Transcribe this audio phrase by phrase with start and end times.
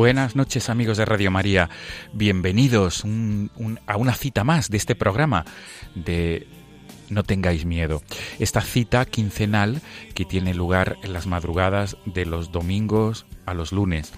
[0.00, 1.68] Buenas noches amigos de Radio María,
[2.14, 3.04] bienvenidos
[3.86, 5.44] a una cita más de este programa
[5.94, 6.48] de
[7.10, 8.00] No tengáis miedo.
[8.38, 9.82] Esta cita quincenal
[10.14, 14.10] que tiene lugar en las madrugadas de los domingos a los lunes.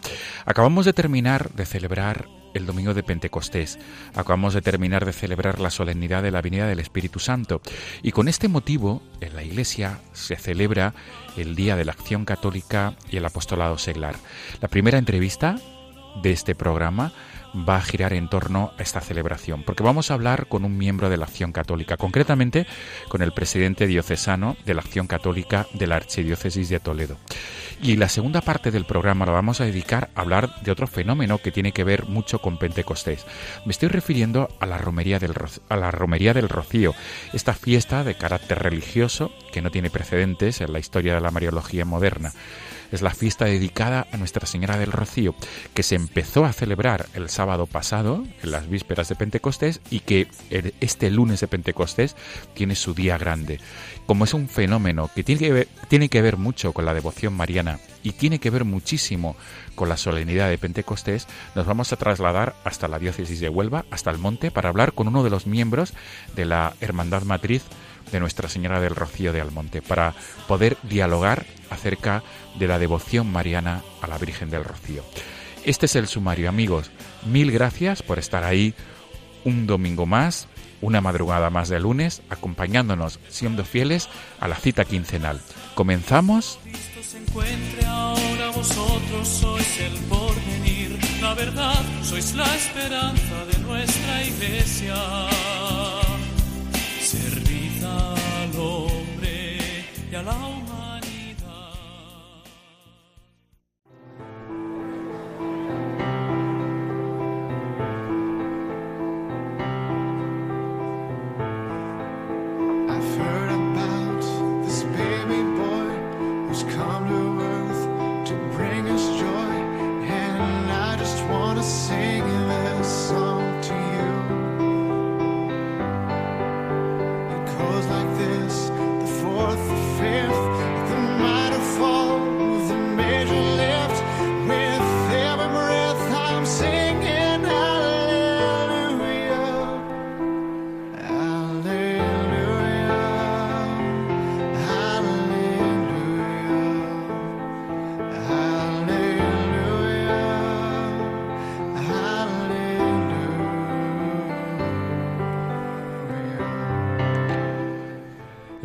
[0.47, 3.79] Acabamos de terminar de celebrar el domingo de Pentecostés.
[4.15, 7.61] Acabamos de terminar de celebrar la solemnidad de la venida del Espíritu Santo.
[8.03, 10.95] Y con este motivo, en la Iglesia se celebra
[11.37, 14.17] el Día de la Acción Católica y el Apostolado Seglar.
[14.61, 15.57] La primera entrevista
[16.23, 17.13] de este programa
[17.55, 21.11] va a girar en torno a esta celebración, porque vamos a hablar con un miembro
[21.11, 22.67] de la Acción Católica, concretamente
[23.09, 27.17] con el presidente diocesano de la Acción Católica de la Archidiócesis de Toledo.
[27.83, 31.39] Y la segunda parte del programa la vamos a dedicar a hablar de otro fenómeno
[31.39, 33.27] que tiene que ver mucho con Pentecostés.
[33.67, 35.35] Me estoy refiriendo a la romería del,
[35.69, 36.95] a la romería del Rocío,
[37.33, 41.85] esta fiesta de carácter religioso que no tiene precedentes en la historia de la Mariología
[41.85, 42.33] moderna.
[42.93, 45.35] Es la fiesta dedicada a Nuestra Señora del Rocío,
[45.73, 50.29] que se empezó a celebrar el sábado pasado, en las vísperas de Pentecostés, y que
[50.51, 52.15] el- este lunes de Pentecostés
[52.55, 53.61] tiene su día grande.
[54.07, 57.33] Como es un fenómeno que tiene que ver, tiene que ver mucho con la devoción
[57.33, 59.37] mariana y tiene que ver muchísimo
[59.75, 64.11] con la solemnidad de Pentecostés, nos vamos a trasladar hasta la diócesis de Huelva, hasta
[64.11, 65.95] el monte, para hablar con uno de los miembros
[66.37, 67.63] de la Hermandad Matriz
[68.11, 70.15] de Nuestra Señora del Rocío de Almonte, para
[70.47, 72.23] poder dialogar acerca de
[72.59, 75.05] la devoción mariana a la Virgen del Rocío.
[75.65, 76.91] Este es el sumario, amigos.
[77.25, 78.75] Mil gracias por estar ahí
[79.45, 80.49] un domingo más,
[80.81, 84.09] una madrugada más de lunes, acompañándonos, siendo fieles
[84.41, 85.41] a la cita quincenal.
[85.75, 86.59] Comenzamos.
[88.55, 94.95] Vosotros sois el porvenir, la verdad, sois la esperanza de nuestra iglesia.
[97.01, 99.59] Servid al hombre
[100.13, 100.82] y a la humanidad.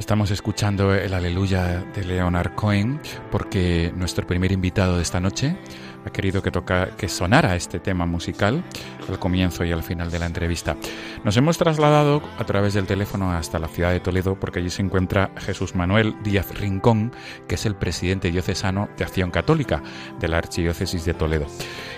[0.07, 5.57] Estamos escuchando el Aleluya de Leonard Cohen porque nuestro primer invitado de esta noche
[6.05, 8.63] ha querido que, toca, que sonara este tema musical
[9.09, 10.77] al comienzo y al final de la entrevista.
[11.25, 14.81] Nos hemos trasladado a través del teléfono hasta la ciudad de Toledo porque allí se
[14.81, 17.11] encuentra Jesús Manuel Díaz Rincón,
[17.49, 19.83] que es el presidente diocesano de Acción Católica
[20.21, 21.47] de la Archidiócesis de Toledo.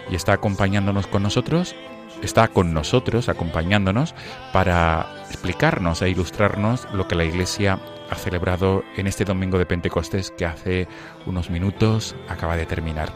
[0.09, 1.75] Y está acompañándonos con nosotros
[2.23, 4.13] está con nosotros, acompañándonos,
[4.51, 7.79] para explicarnos e ilustrarnos lo que la Iglesia
[8.09, 10.87] ha celebrado en este domingo de Pentecostés que hace
[11.25, 13.11] unos minutos acaba de terminar.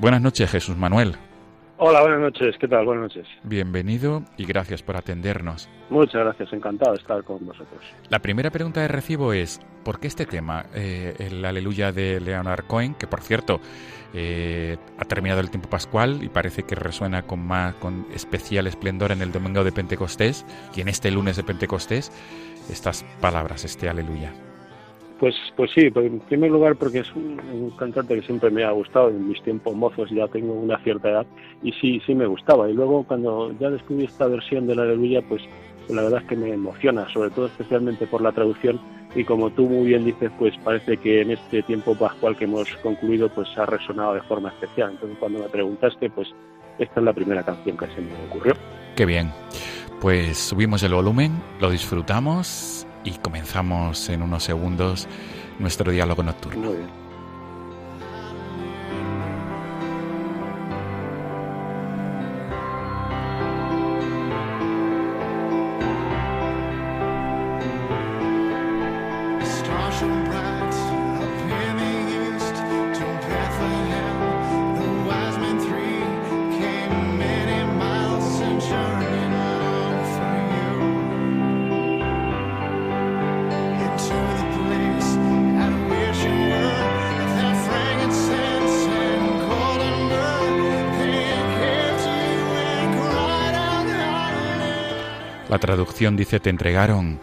[0.00, 1.16] Buenas noches, Jesús Manuel.
[1.76, 2.56] Hola, buenas noches.
[2.60, 2.84] ¿Qué tal?
[2.84, 3.26] Buenas noches.
[3.42, 5.68] Bienvenido y gracias por atendernos.
[5.90, 6.52] Muchas gracias.
[6.52, 7.82] Encantado de estar con vosotros.
[8.08, 12.66] La primera pregunta de recibo es, ¿por qué este tema, eh, el Aleluya de Leonard
[12.66, 13.60] Cohen, que por cierto
[14.12, 19.10] eh, ha terminado el tiempo pascual y parece que resuena con más, con especial esplendor
[19.10, 20.46] en el domingo de Pentecostés
[20.76, 22.12] y en este lunes de Pentecostés,
[22.70, 24.32] estas palabras, este Aleluya?
[25.18, 28.72] Pues, pues sí, pues en primer lugar porque es un, cantante que siempre me ha
[28.72, 31.26] gustado en mis tiempos mozos, ya tengo una cierta edad
[31.62, 32.68] y sí, sí me gustaba.
[32.68, 35.42] Y luego cuando ya descubrí esta versión de la Aleluya, pues
[35.88, 38.80] la verdad es que me emociona, sobre todo especialmente por la traducción
[39.14, 42.68] y como tú muy bien dices, pues parece que en este tiempo pascual que hemos
[42.82, 44.92] concluido, pues ha resonado de forma especial.
[44.92, 46.28] Entonces cuando me preguntaste, pues
[46.78, 48.54] esta es la primera canción que se me ocurrió.
[48.96, 49.30] Qué bien.
[50.00, 55.06] Pues subimos el volumen, lo disfrutamos y comenzamos en unos segundos
[55.58, 56.72] nuestro diálogo nocturno.
[96.12, 97.18] Dice, te entregaron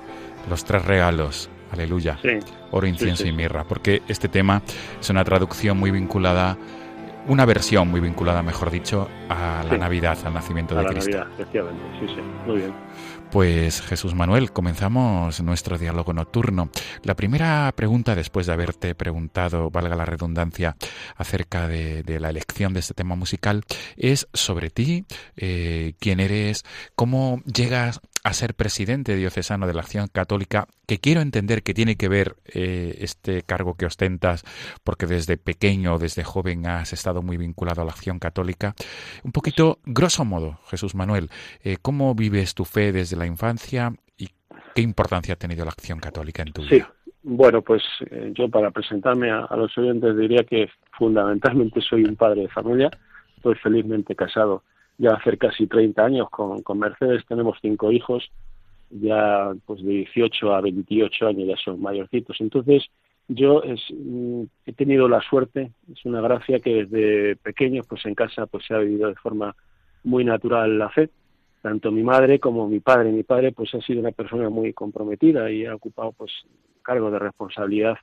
[0.50, 1.50] los tres regalos.
[1.72, 2.18] Aleluya.
[2.22, 2.30] Sí.
[2.72, 3.64] Oro, incienso sí, y mirra.
[3.64, 4.62] Porque este tema
[5.00, 6.58] es una traducción muy vinculada,
[7.28, 9.78] una versión muy vinculada, mejor dicho, a la.
[9.78, 11.12] Navidad, al nacimiento A de la Cristo.
[11.12, 11.84] Navidad, efectivamente.
[12.00, 12.22] Sí, sí.
[12.48, 12.74] Muy bien.
[13.30, 16.70] Pues Jesús Manuel, comenzamos nuestro diálogo nocturno.
[17.04, 20.76] La primera pregunta, después de haberte preguntado, valga la redundancia,
[21.16, 23.64] acerca de, de la elección de este tema musical,
[23.96, 25.06] es sobre ti,
[25.38, 31.22] eh, quién eres, cómo llegas a ser presidente diocesano de la Acción Católica, que quiero
[31.22, 34.44] entender que tiene que ver eh, este cargo que ostentas,
[34.84, 38.76] porque desde pequeño, desde joven has estado muy vinculado a la Acción Católica.
[39.24, 41.30] Un poquito, grosso modo, Jesús Manuel,
[41.64, 44.30] eh, ¿cómo vives tu fe desde la infancia y
[44.76, 46.94] qué importancia ha tenido la Acción Católica en tu Sí, vida?
[47.24, 52.16] bueno, pues eh, yo para presentarme a, a los oyentes diría que fundamentalmente soy un
[52.16, 52.90] padre de familia,
[53.38, 54.64] estoy felizmente casado
[54.98, 58.32] ya hace casi 30 años con, con Mercedes, tenemos cinco hijos,
[58.90, 62.84] ya pues de 18 a 28 años ya son mayorcitos, entonces
[63.28, 68.16] yo es, mm, he tenido la suerte, es una gracia que desde pequeño pues en
[68.16, 69.56] casa pues se ha vivido de forma
[70.04, 71.10] muy natural la fe,
[71.62, 73.12] tanto mi madre como mi padre.
[73.12, 76.32] Mi padre pues ha sido una persona muy comprometida y ha ocupado pues
[76.82, 77.98] cargo de responsabilidad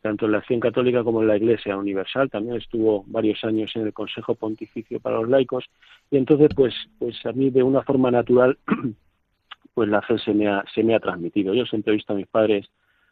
[0.00, 2.30] tanto en la acción católica como en la Iglesia Universal.
[2.30, 5.64] También estuvo varios años en el Consejo Pontificio para los Laicos
[6.10, 8.58] y entonces pues pues a mí de una forma natural
[9.74, 11.54] pues la fe se me ha, se me ha transmitido.
[11.54, 12.66] Yo siempre he visto a mis padres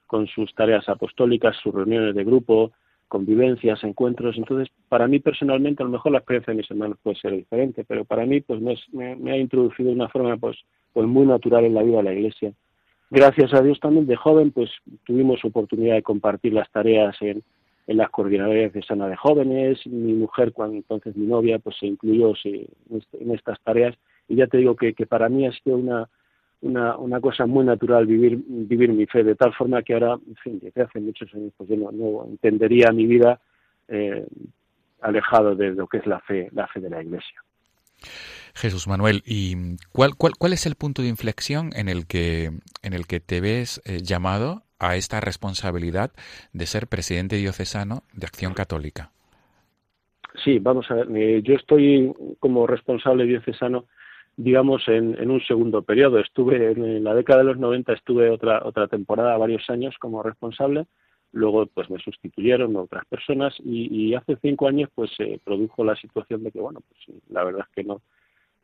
[0.07, 2.73] con sus tareas apostólicas, sus reuniones de grupo,
[3.09, 4.37] convivencias, encuentros.
[4.37, 7.85] Entonces, para mí personalmente, a lo mejor la experiencia de mis hermanos puede ser diferente,
[7.85, 8.77] pero para mí, pues me,
[9.17, 10.59] me, ha introducido de una forma, pues,
[10.93, 12.53] pues muy natural en la vida de la Iglesia.
[13.11, 14.71] Gracias a Dios también de joven, pues
[15.05, 17.43] tuvimos oportunidad de compartir las tareas en,
[17.87, 19.87] en las coordinadoras de sana de jóvenes.
[19.87, 23.97] Mi mujer, cuando entonces mi novia, pues se incluyó sí, en, este- en estas tareas.
[24.29, 26.07] Y ya te digo que, que para mí ha sido una,
[26.61, 30.37] una, una cosa muy natural vivir, vivir mi fe, de tal forma que ahora, en
[30.37, 33.41] fin, desde hace muchos años, pues yo no, no entendería mi vida
[33.89, 34.27] eh,
[35.01, 37.43] alejado de lo que es la fe, la fe de la Iglesia.
[38.55, 42.51] Jesús Manuel, ¿y cuál, cuál, cuál es el punto de inflexión en el que,
[42.83, 46.13] en el que te ves eh, llamado a esta responsabilidad
[46.53, 49.11] de ser presidente diocesano de Acción Católica?
[50.45, 53.87] Sí, vamos a ver, eh, yo estoy como responsable diocesano,
[54.37, 56.21] digamos, en, en un segundo periodo.
[56.21, 60.87] Estuve en, la década de los 90, estuve otra, otra temporada, varios años como responsable,
[61.33, 65.97] luego pues me sustituyeron otras personas y, y hace cinco años pues se produjo la
[65.97, 68.01] situación de que, bueno, pues la verdad es que no,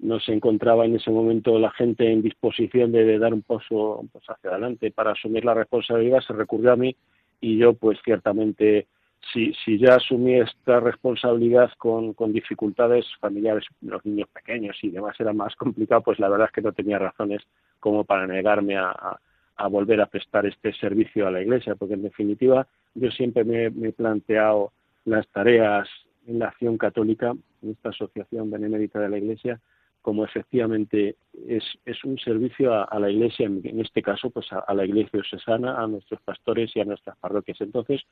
[0.04, 4.50] no se encontraba en ese momento la gente en disposición de, dar un paso hacia
[4.50, 4.90] adelante.
[4.90, 6.94] Para asumir la responsabilidad, se recurrió a mí
[7.40, 8.86] y yo pues ciertamente
[9.32, 15.18] si, si ya asumí esta responsabilidad con, con dificultades familiares, los niños pequeños y demás
[15.18, 17.40] era más complicado, pues la verdad es que no tenía razones
[17.80, 19.18] como para negarme a, a,
[19.56, 23.70] a volver a prestar este servicio a la Iglesia, porque en definitiva yo siempre me,
[23.70, 24.72] me he planteado
[25.06, 25.88] las tareas
[26.26, 27.32] en la acción católica,
[27.62, 29.58] en esta asociación benemérita de la Iglesia,
[30.04, 31.16] como efectivamente
[31.48, 35.82] es, es un servicio a, la Iglesia, en, este caso pues a, la Iglesia diocesana,
[35.82, 37.58] a nuestros pastores y a nuestras parroquias.
[37.62, 38.02] Entonces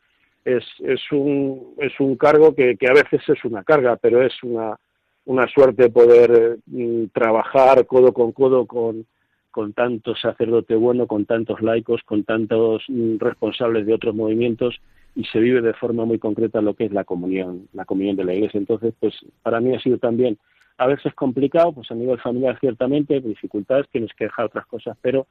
[0.44, 4.32] es, es, un, es un cargo que, que a veces es una carga, pero es
[4.42, 4.76] una
[5.24, 9.06] una suerte poder mm, trabajar codo con codo con,
[9.50, 14.80] con tantos sacerdotes buenos, con tantos laicos, con tantos mm, responsables de otros movimientos
[15.14, 18.24] y se vive de forma muy concreta lo que es la comunión, la comunión de
[18.24, 18.58] la Iglesia.
[18.58, 20.38] Entonces, pues para mí ha sido también
[20.78, 25.26] a veces complicado, pues a nivel familiar ciertamente, dificultades, tienes que dejar otras cosas, pero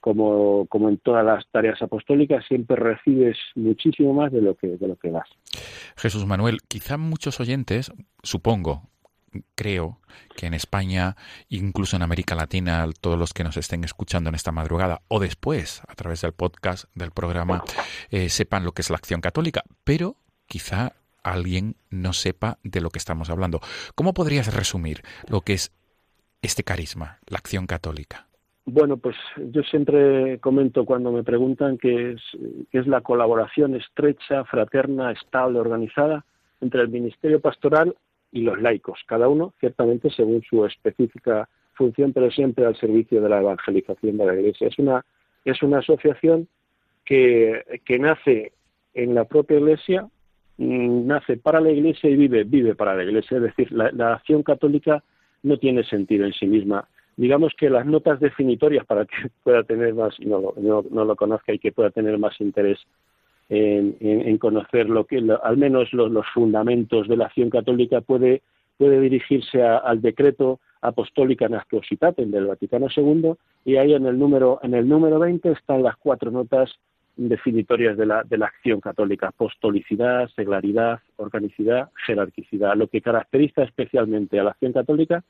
[0.00, 4.88] como, como en todas las tareas apostólicas, siempre recibes muchísimo más de lo que, de
[4.88, 5.28] lo que das.
[5.96, 8.88] Jesús Manuel, quizá muchos oyentes, supongo,
[9.54, 10.00] creo
[10.36, 11.16] que en España,
[11.48, 15.82] incluso en América Latina, todos los que nos estén escuchando en esta madrugada o después
[15.86, 17.62] a través del podcast del programa,
[18.10, 22.90] eh, sepan lo que es la acción católica, pero quizá alguien no sepa de lo
[22.90, 23.60] que estamos hablando.
[23.94, 25.72] ¿Cómo podrías resumir lo que es
[26.42, 28.26] este carisma, la acción católica?
[28.66, 32.20] Bueno, pues yo siempre comento cuando me preguntan que es,
[32.72, 36.24] es la colaboración estrecha, fraterna, estable, organizada
[36.60, 37.96] entre el ministerio pastoral
[38.30, 43.28] y los laicos, cada uno ciertamente según su específica función, pero siempre al servicio de
[43.28, 44.68] la evangelización de la Iglesia.
[44.68, 45.04] Es una,
[45.44, 46.46] es una asociación
[47.04, 48.52] que, que nace
[48.94, 50.06] en la propia Iglesia,
[50.60, 53.38] nace para la Iglesia y vive, vive para la Iglesia.
[53.38, 55.02] Es decir, la, acción católica
[55.42, 56.86] no tiene sentido en sí misma
[57.16, 61.52] digamos que las notas definitorias para que pueda tener más, no, no, no lo conozca
[61.52, 62.78] y que pueda tener más interés
[63.50, 68.42] en, en, conocer lo que, al menos los, fundamentos de la acción católica, puede,
[68.78, 74.60] puede dirigirse a, al decreto apostólica Nastositatem del Vaticano II y ahí en el número,
[74.62, 76.70] en el número 20 están las cuatro notas
[77.16, 82.76] definitorias de la, de la acción católica, apostolicidad, seglaridad, organicidad, jerarquicidad.
[82.76, 85.22] Lo que caracteriza especialmente a la acción católica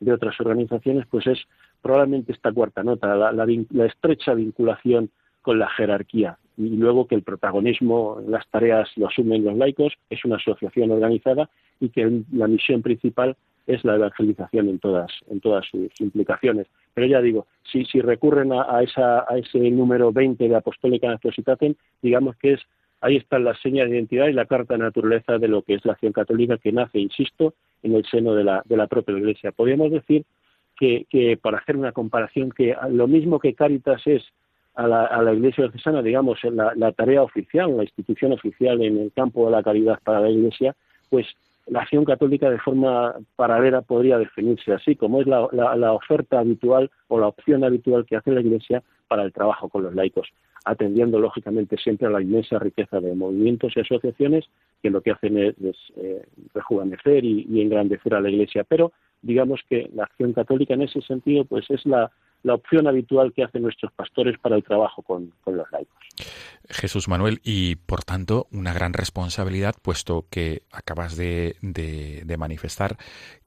[0.00, 1.38] de otras organizaciones, pues es
[1.82, 5.10] probablemente esta cuarta nota, la, la, estrecha vinculación
[5.42, 10.24] con la jerarquía y luego que el protagonismo las tareas lo asumen los laicos, es
[10.24, 11.50] una asociación organizada
[11.80, 13.36] y que la misión principal
[13.66, 16.66] es la evangelización en todas, en todas sus implicaciones.
[16.92, 21.76] Pero ya digo, si, si recurren a, esa, a ese número 20 de Apostólica Necesitaten,
[22.02, 22.60] digamos que es
[23.04, 25.84] ahí están las señas de identidad y la carta de naturaleza de lo que es
[25.84, 27.52] la acción católica que nace, insisto,
[27.82, 29.52] en el seno de la, de la propia Iglesia.
[29.52, 30.24] Podríamos decir
[30.78, 34.22] que, que, para hacer una comparación, que lo mismo que Cáritas es
[34.74, 38.96] a la, a la Iglesia diocesana, digamos, la, la tarea oficial, la institución oficial en
[38.98, 40.74] el campo de la caridad para la Iglesia,
[41.10, 41.26] pues
[41.66, 46.40] la acción católica de forma paralela podría definirse así, como es la, la, la, oferta
[46.40, 50.28] habitual o la opción habitual que hace la Iglesia para el trabajo con los laicos,
[50.64, 54.44] atendiendo lógicamente siempre a la inmensa riqueza de movimientos y asociaciones
[54.82, 55.54] que lo que hacen es,
[55.96, 58.64] eh, rejuvenecer y, y, engrandecer a la Iglesia.
[58.64, 58.92] Pero
[59.22, 62.10] digamos que la acción católica en ese sentido pues es la,
[62.44, 65.96] la opción habitual que hacen nuestros pastores para el trabajo con, con, los laicos.
[66.68, 72.96] Jesús Manuel, y por tanto una gran responsabilidad, puesto que acabas de, de, de manifestar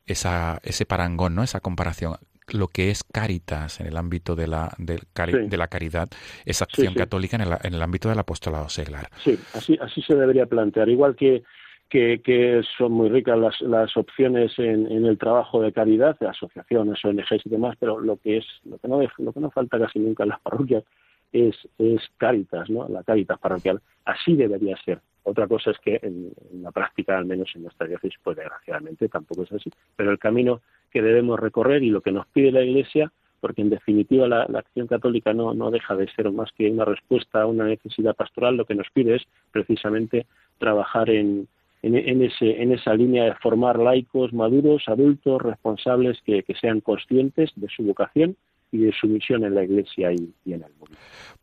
[0.07, 1.43] esa, ese parangón, ¿no?
[1.43, 2.17] esa comparación
[2.53, 5.49] lo que es Caritas en el ámbito de la, de, cari sí.
[5.49, 6.07] de la caridad,
[6.45, 6.99] esa acción sí, sí.
[6.99, 9.09] católica en el, en el, ámbito del apostolado seglar.
[9.21, 10.87] Sí, así, así se debería plantear.
[10.87, 11.43] Igual que,
[11.89, 16.27] que, que son muy ricas las, las opciones en, en, el trabajo de caridad, de
[16.27, 19.79] asociaciones, ONGs y demás, pero lo que es, lo que no, lo que no falta
[19.79, 20.83] casi nunca en las parroquias
[21.31, 22.87] es, es Caritas, ¿no?
[22.89, 23.81] La Caritas parroquial.
[24.05, 24.99] Así debería ser.
[25.23, 29.43] Otra cosa es que en, la práctica, al menos en nuestra diócesis, pues desgraciadamente tampoco
[29.43, 29.69] es así.
[29.95, 33.69] Pero el camino que debemos recorrer y lo que nos pide la Iglesia, porque en
[33.69, 37.45] definitiva la, la, acción católica no, no deja de ser más que una respuesta a
[37.45, 40.25] una necesidad pastoral, lo que nos pide es precisamente
[40.57, 41.47] trabajar en,
[41.81, 47.51] en, en, ese, en esa línea de formar laicos maduros, adultos, responsables, que, sean conscientes
[47.55, 48.35] de su vocación
[48.71, 50.97] y de su misión en la Iglesia y, en el mundo.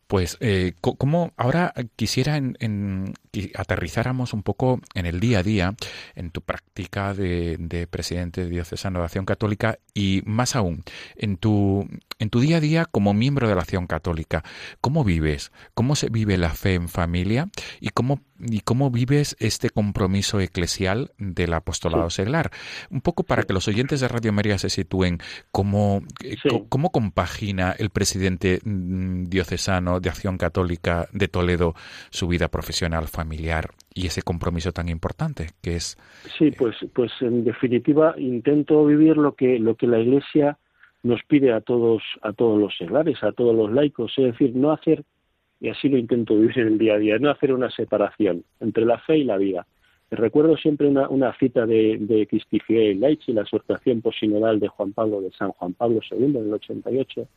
[0.07, 5.43] Pues, eh, como ahora quisiera en, en, que aterrizáramos un poco en el día a
[5.43, 5.73] día,
[6.15, 10.83] en tu práctica de, de presidente diocesano de Acción Católica y más aún,
[11.15, 11.87] en tu,
[12.19, 14.43] en tu día a día como miembro de la Acción Católica.
[14.81, 15.51] ¿Cómo vives?
[15.73, 17.49] ¿Cómo se vive la fe en familia?
[17.81, 22.51] ¿Y cómo, y cómo vives este compromiso eclesial del apostolado seglar?
[22.89, 25.19] Un poco para que los oyentes de Radio María se sitúen,
[25.51, 26.49] ¿cómo, sí.
[26.69, 31.75] cómo compagina el presidente mm, diocesano de Acción Católica de Toledo
[32.11, 35.97] su vida profesional, familiar y ese compromiso tan importante que es.
[36.37, 40.57] Sí, pues, pues en definitiva intento vivir lo que lo que la Iglesia
[41.05, 44.71] nos pide a todos a todos los seglares, a todos los laicos, es decir, no
[44.71, 45.03] hacer
[45.61, 48.85] y así lo intento vivir en el día a día, no hacer una separación entre
[48.85, 49.67] la fe y la vida.
[50.09, 55.21] Recuerdo siempre una, una cita de, de Christifié Laici, la exhortación posinodal de Juan Pablo
[55.21, 57.27] de San Juan Pablo II en el 88,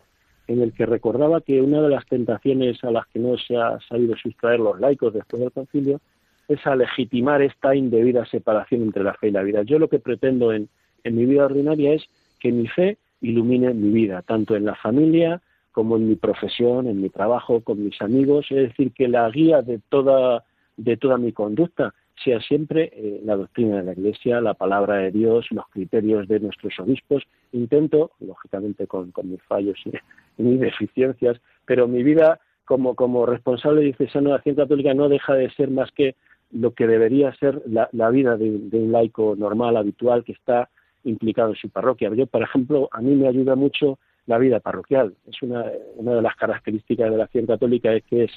[0.49, 3.79] en el que recordaba que una de las tentaciones a las que no se ha
[3.87, 6.01] sabido sustraer los laicos después del concilio
[6.49, 9.63] es a legitimar esta indebida separación entre la fe y la vida.
[9.63, 10.71] Yo lo que pretendo en,
[11.05, 12.05] en mi vida ordinaria es
[12.41, 15.41] que mi fe ilumine mi vida, tanto en la familia
[15.73, 19.63] como en mi profesión, en mi trabajo, con mis amigos, es decir, que la guía
[19.63, 20.45] de toda,
[20.77, 21.95] de toda mi conducta
[22.25, 26.41] sea siempre eh, la doctrina de la Iglesia, la palabra de Dios, los criterios de
[26.41, 27.23] nuestros obispos.
[27.53, 29.79] Intento, lógicamente con, mis fallos
[30.39, 35.51] y, mis deficiencias, pero mi vida como, como responsable de Acción Católica no deja de
[35.51, 36.17] ser más que
[36.51, 40.71] lo que debería ser la, vida de, un laico normal, habitual, que está
[41.05, 42.11] implicado en su parroquia.
[42.15, 45.15] Yo, por ejemplo, a mí me ayuda mucho la vida parroquial.
[45.27, 45.65] Es una,
[45.97, 48.31] una de las características de la acción católica es que es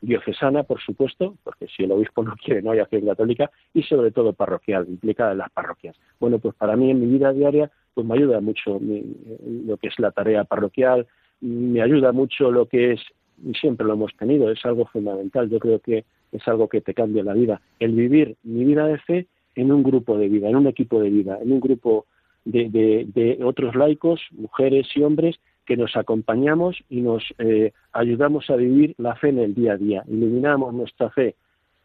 [0.00, 4.10] diocesana, por supuesto, porque si el obispo no quiere no hay acción católica, y sobre
[4.10, 5.96] todo parroquial, implicada en las parroquias.
[6.20, 9.98] Bueno, pues para mí en mi vida diaria, pues me ayuda mucho lo que es
[9.98, 11.06] la tarea parroquial,
[11.40, 13.00] me ayuda mucho lo que es,
[13.44, 16.94] y siempre lo hemos tenido, es algo fundamental, yo creo que es algo que te
[16.94, 20.56] cambia la vida, el vivir mi vida de fe en un grupo de vida, en
[20.56, 22.06] un equipo de vida, en un grupo
[22.44, 28.94] de, otros laicos, mujeres y hombres, que nos acompañamos y nos eh, ayudamos a vivir
[28.98, 30.04] la fe en el día a día.
[30.06, 31.34] Iluminamos nuestra fe,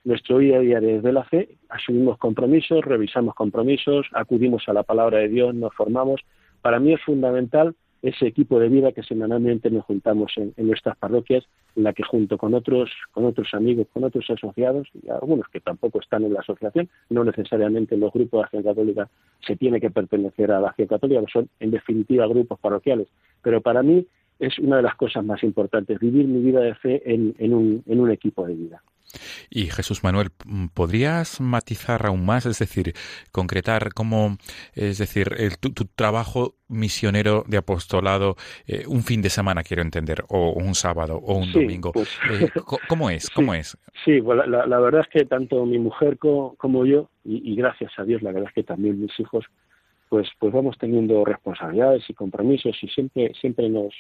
[0.04, 5.20] nuestro día a día desde la fe, asumimos compromisos, revisamos compromisos, acudimos a la palabra
[5.20, 6.22] de Dios, nos formamos.
[6.62, 11.46] Para mí es fundamental ese equipo de vida que semanalmente nos juntamos en, nuestras parroquias,
[11.75, 15.60] en la que junto con otros, con otros amigos, con otros asociados, y algunos que
[15.60, 19.10] tampoco están en la asociación, no necesariamente en los grupos de acción católica
[19.46, 23.08] se tiene que pertenecer a la acción católica, son en definitiva grupos parroquiales.
[23.41, 24.05] Pero para mí
[24.39, 28.46] es una de las cosas más importantes, vivir mi vida de fe en un equipo
[28.48, 28.81] de vida.
[29.50, 30.30] Y Jesús Manuel,
[30.74, 32.46] ¿podrías matizar aún más?
[32.46, 32.94] Es decir,
[33.32, 34.38] concretar cómo,
[34.74, 40.51] es decir, tu, trabajo misionero de apostolado, eh, un fin de semana quiero entender, o
[40.53, 41.91] un sábado, o un domingo.
[41.91, 42.50] Pues, eh,
[42.88, 43.30] ¿Cómo es?
[43.30, 43.77] ¿Cómo sí, es?
[44.06, 48.22] Sí, pues la, verdad es que tanto mi mujer como, yo, y, gracias a Dios,
[48.22, 49.46] la verdad es que también mis hijos,
[50.10, 53.94] pues, pues vamos teniendo responsabilidades y compromisos y siempre, siempre nos,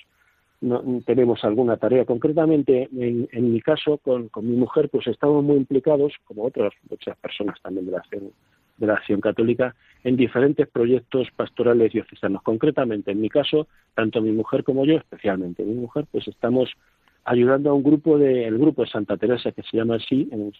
[0.61, 2.05] no, tenemos alguna tarea.
[2.05, 7.59] Concretamente, en, mi caso, con, mi mujer, pues estamos muy implicados, como otras muchas personas
[7.61, 8.31] también de la acción,
[8.77, 12.43] de la acción católica, en diferentes proyectos pastorales diocesanos.
[12.43, 16.71] Concretamente, en mi caso, tanto mi mujer como yo, especialmente mi mujer, pues estamos
[17.25, 20.51] ayudando a un grupo de, el grupo de Santa Teresa, que se llama así, en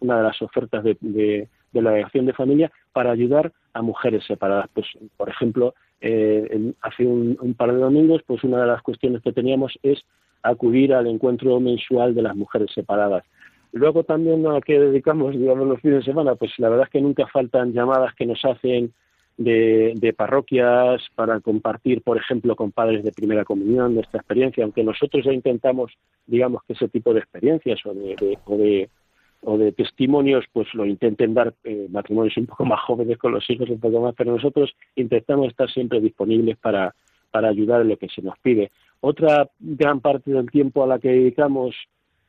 [0.00, 4.24] una, de las ofertas de, de, de la acción de familia, para ayudar a mujeres
[4.24, 4.68] separadas.
[4.72, 9.32] Pues, por ejemplo, eh, hace un, par de domingos, pues una de las cuestiones que
[9.32, 10.00] teníamos es
[10.42, 13.24] acudir al encuentro mensual de las mujeres separadas.
[13.72, 17.00] Luego también a qué dedicamos, digamos, los fines de semana, pues la verdad es que
[17.00, 18.92] nunca faltan llamadas que nos hacen
[19.36, 25.24] de, parroquias para compartir, por ejemplo, con padres de primera comunión nuestra experiencia, aunque nosotros
[25.24, 25.92] ya intentamos,
[26.26, 28.88] digamos, que ese tipo de experiencias o de o de
[29.76, 33.80] testimonios, pues lo intenten dar eh, matrimonios un poco más jóvenes con los hijos, un
[33.80, 36.94] poco más, pero nosotros intentamos estar siempre disponibles para,
[37.30, 38.70] para ayudar en lo que se nos pide.
[39.00, 41.74] Otra gran parte del tiempo a la que dedicamos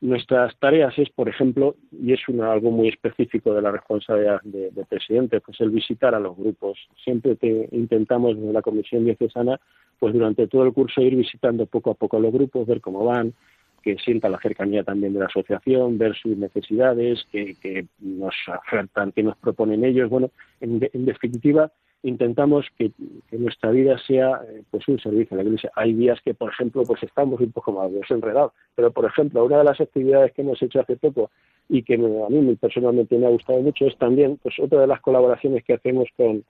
[0.00, 4.70] nuestras tareas es, por ejemplo, y es una, algo muy específico de la responsabilidad de,
[4.88, 6.78] presidente, pues el visitar a los grupos.
[7.04, 9.60] Siempre que intentamos desde la Comisión Diocesana,
[9.98, 13.34] pues durante todo el curso ir visitando poco a poco los grupos, ver cómo van,
[13.82, 19.22] que sienta la cercanía también de la asociación, ver sus necesidades, que, nos ofertan, que
[19.22, 20.08] nos proponen ellos.
[20.08, 21.70] Bueno, en, definitiva,
[22.02, 22.92] intentamos que,
[23.32, 25.70] nuestra vida sea eh, pues un servicio a la Iglesia.
[25.76, 29.58] Hay días que, por ejemplo, pues estamos un poco más desenredados, pero, por ejemplo, una
[29.58, 31.30] de las actividades que hemos hecho hace poco
[31.68, 31.98] y que a
[32.30, 36.08] mí personalmente me ha gustado mucho es también pues otra de las colaboraciones que hacemos
[36.16, 36.44] con,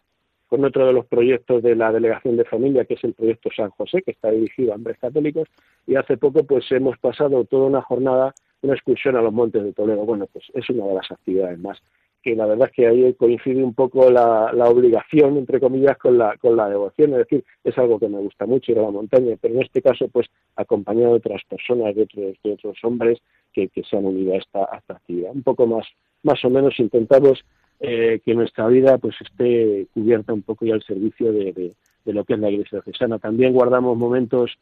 [0.50, 3.70] con otro de los proyectos de la Delegación de Familia, que es el proyecto San
[3.70, 5.48] José, que está dirigido a hombres católicos,
[5.86, 9.72] y hace poco pues hemos pasado toda una jornada, una excursión a los Montes de
[9.72, 10.04] Toledo.
[10.04, 11.80] Bueno, pues es una de las actividades más
[12.22, 16.36] que la verdad es que ahí coincide un poco la, obligación, entre comillas, con la,
[16.36, 19.36] con la devoción, es decir, es algo que me gusta mucho ir a la montaña,
[19.40, 23.18] pero en este caso, pues, acompañado de otras personas, de otros, de otros hombres
[23.52, 25.32] que, se han unido a esta, a esta actividad.
[25.32, 25.86] Un poco más,
[26.22, 27.42] más o menos intentamos
[27.82, 31.72] eh, que nuestra vida pues esté cubierta un poco y al servicio de,
[32.04, 33.18] lo que es la Iglesia Diocesana.
[33.18, 34.58] También guardamos momentos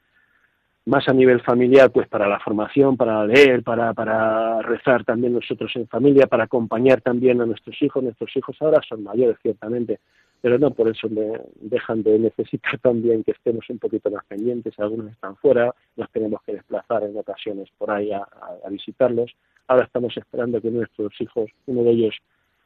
[0.86, 5.72] más a nivel familiar, pues para la formación, para leer, para, para rezar también nosotros
[5.74, 8.04] en familia, para acompañar también a nuestros hijos.
[8.04, 9.98] Nuestros hijos ahora son mayores, ciertamente,
[10.40, 11.08] pero no por eso
[11.56, 14.78] dejan de necesitar también que estemos un poquito más pendientes.
[14.78, 18.28] Algunos están fuera, nos tenemos que desplazar en ocasiones por ahí a
[18.70, 19.34] visitarlos.
[19.66, 22.14] Ahora estamos esperando que nuestros hijos, uno de ellos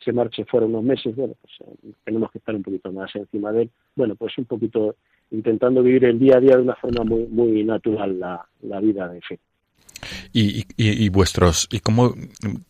[0.04, 3.52] se marche fuera unos meses, bueno, pues eh, tenemos que estar un poquito más encima
[3.52, 3.70] de él.
[3.94, 4.96] Bueno, pues un poquito
[5.30, 9.08] intentando vivir el día a día de una forma muy, muy natural la, la vida
[9.08, 9.38] de fe.
[10.32, 12.14] Y, y, vuestros y cómo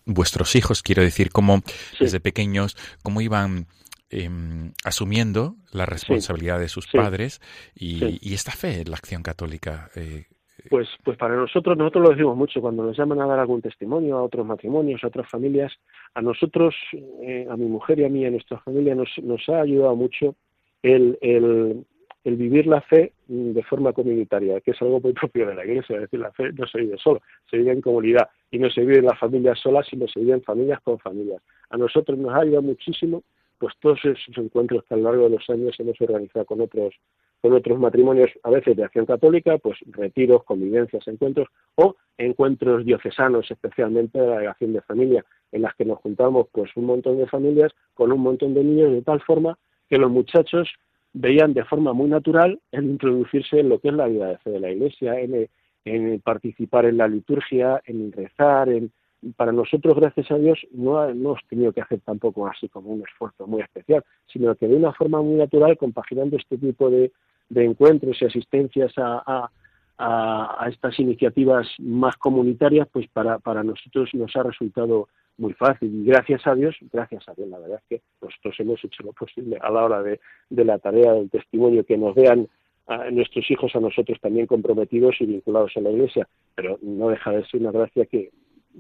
[0.05, 1.63] vuestros hijos quiero decir cómo
[1.99, 3.67] desde pequeños cómo iban
[4.11, 7.41] em, asumiendo la responsabilidad de sus sí, padres
[7.75, 9.91] y, y esta fe en la acción católica.
[9.97, 10.27] eh,
[10.71, 14.17] Pues, pues para nosotros, nosotros lo decimos mucho cuando nos llaman a dar algún testimonio
[14.17, 15.73] a otros matrimonios, a otras familias,
[16.15, 19.61] a nosotros, eh, a mi mujer y a mí, a nuestra familia, nos, nos ha
[19.61, 20.37] ayudado mucho
[20.83, 21.85] el, el,
[22.25, 25.97] el vivir la fe de forma comunitaria, que es algo muy propio de la Iglesia,
[25.97, 27.21] es decir, la fe no se vive solo,
[27.51, 30.35] se vive en comunidad y no se vive en las familias solas, sino se vive
[30.35, 31.43] en familias con familias.
[31.71, 33.23] A nosotros nos ha ayudado muchísimo,
[33.59, 36.95] pues todos esos encuentros que a lo largo de los años hemos organizado con otros
[37.43, 43.51] con otros matrimonios, a veces de acción católica, pues retiros, convivencias, encuentros, o encuentros diocesanos,
[43.51, 47.27] especialmente de la delegación de familia, en las que nos juntamos pues un montón de
[47.27, 49.59] familias con un montón de niños, de tal forma
[49.91, 50.69] que los muchachos
[51.13, 54.51] veían de forma muy natural el introducirse en lo que es la vida de fe
[54.51, 55.49] de la Iglesia, en,
[55.85, 58.93] en participar en la liturgia, en rezar, en,
[59.37, 63.03] para nosotros, gracias a Dios, no, no hemos tenido que hacer tampoco así como un
[63.03, 67.11] esfuerzo muy especial, sino que de una forma muy natural, compaginando este tipo de,
[67.49, 69.51] de encuentros y asistencias a, a,
[69.99, 75.95] a- estas iniciativas más comunitarias, pues para, para nosotros nos ha resultado muy fácil.
[75.95, 79.13] Y gracias a Dios, gracias a Dios, la verdad es que nosotros hemos hecho lo
[79.13, 82.49] posible a la hora de, de la tarea del testimonio, que nos vean
[82.89, 87.31] a nuestros hijos a nosotros también comprometidos y vinculados a la Iglesia, pero no deja
[87.31, 88.31] de ser una gracia que,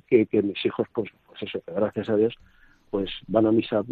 [0.07, 2.35] que, que mis hijos, pues, pues eso, gracias a Dios,
[2.93, 3.83] pues van a misa,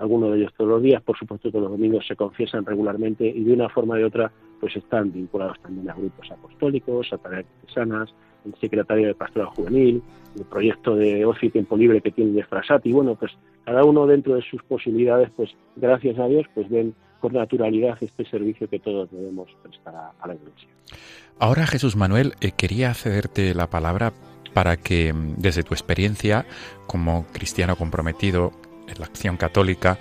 [0.00, 3.42] algunos de ellos todos los días, por supuesto que los domingos se confiesan regularmente y
[3.42, 8.14] de una forma de otra, pues están vinculados también a grupos apostólicos, a tareas sanas,
[8.44, 10.00] el secretario de Pastoral Juvenil,
[10.36, 13.32] el proyecto de ocio y tiempo libre que tiene de Frasati, bueno, pues
[13.64, 18.24] cada uno dentro de sus posibilidades, pues gracias a Dios, pues ven con naturalidad este
[18.26, 20.68] servicio que todos debemos prestar a, a la Iglesia.
[21.40, 24.12] Ahora, Jesús Manuel, eh, quería cederte la palabra
[24.52, 26.46] para que, mm, desde tu experiencia
[26.86, 28.52] como cristiano comprometido
[28.88, 29.98] en la acción católica,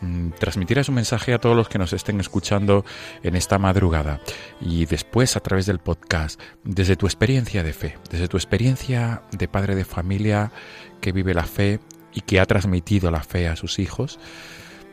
[0.00, 2.84] mm, transmitieras un mensaje a todos los que nos estén escuchando
[3.22, 4.20] en esta madrugada
[4.60, 9.48] y después a través del podcast, desde tu experiencia de fe, desde tu experiencia de
[9.48, 10.52] padre de familia
[11.00, 11.80] que vive la fe
[12.12, 14.18] y que ha transmitido la fe a sus hijos.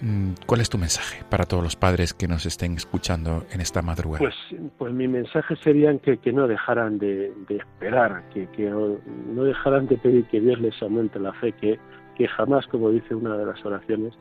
[0.02, 3.82] Mm, ¿Cuál es tu mensaje para todos los padres que nos estén escuchando en esta
[3.82, 4.20] madrugada?
[4.20, 4.36] Pues,
[4.78, 9.88] pues mi mensaje sería que, que no dejaran de, de esperar, que, que no dejaran
[9.88, 11.80] de pedir que Dios les aumente la fe, que,
[12.16, 14.14] que jamás, como dice una de las oraciones,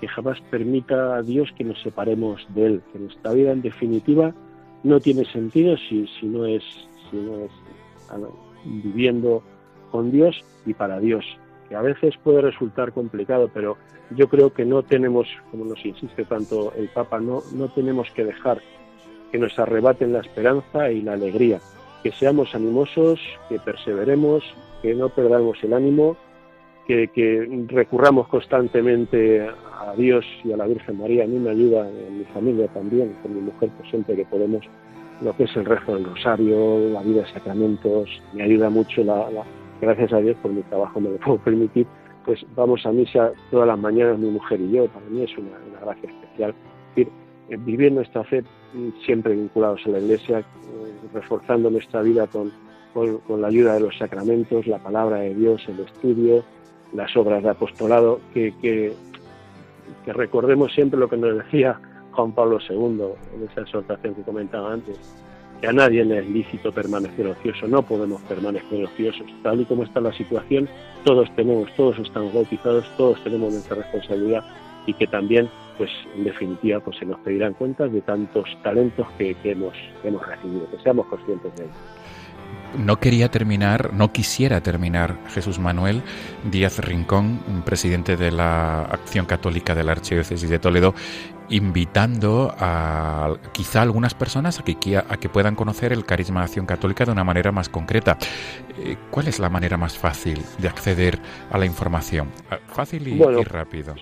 [0.00, 4.34] que jamás permita a Dios que nos separemos de Él, que nuestra vida en definitiva
[4.82, 6.62] no tiene sentido si, si no es,
[7.10, 7.50] si no es
[8.64, 9.42] viviendo
[9.90, 11.24] con Dios y para Dios,
[11.68, 13.76] que a veces puede resultar complicado, pero
[14.10, 18.24] yo creo que no tenemos, como nos insiste tanto el Papa, no, no tenemos que
[18.24, 18.60] dejar
[19.32, 21.58] que nos arrebaten la esperanza y la alegría,
[22.02, 24.44] que seamos animosos, que perseveremos,
[24.82, 26.16] que no perdamos el ánimo,
[26.86, 31.24] que, que recurramos constantemente a Dios y a la Virgen María.
[31.24, 34.62] A mí me ayuda en mi familia también, con mi mujer, pues siempre que podemos,
[35.22, 39.30] lo que es el rezo del rosario, la vida de sacramentos, me ayuda mucho, la,
[39.30, 39.44] la-
[39.80, 41.86] gracias a Dios por mi trabajo me lo puedo permitir,
[42.24, 45.50] pues vamos a misa todas las mañanas mi mujer y yo, para mí es una,
[45.80, 46.54] gracia especial.
[46.96, 47.08] Es
[47.50, 50.44] eh, vivir nuestra fe mm, siempre vinculados a la Iglesia, eh,
[51.12, 52.52] reforzando nuestra vida con,
[53.28, 56.44] la ayuda de los sacramentos, la palabra de Dios, el estudio,
[56.92, 58.92] las obras de apostolado, que, que,
[60.04, 61.80] que recordemos siempre lo que nos decía
[62.12, 63.02] Juan Pablo II
[63.34, 64.96] en esa exhortación que comentaba antes,
[65.66, 70.00] a nadie le es lícito permanecer ocioso, no podemos permanecer ociosos, tal y como está
[70.00, 70.68] la situación,
[71.04, 74.44] todos tenemos, todos estamos bautizados, todos tenemos nuestra responsabilidad
[74.86, 75.48] y que también,
[75.78, 80.08] pues en definitiva, pues se nos pedirán cuentas de tantos talentos que, que hemos, que
[80.08, 81.72] hemos recibido, que seamos conscientes de ello.
[82.78, 86.02] No quería terminar, no quisiera terminar Jesús Manuel
[86.50, 90.94] Díaz Rincón, presidente de la Acción Católica de la Archidiócesis de Toledo,
[91.48, 96.66] invitando a quizá algunas personas a que, a que puedan conocer el carisma de Acción
[96.66, 98.18] Católica de una manera más concreta.
[98.78, 101.18] Eh, ¿Cuál es la manera más fácil de acceder
[101.50, 102.30] a la información?
[102.50, 103.94] Ah, Fácil y, Bueno, y rápido.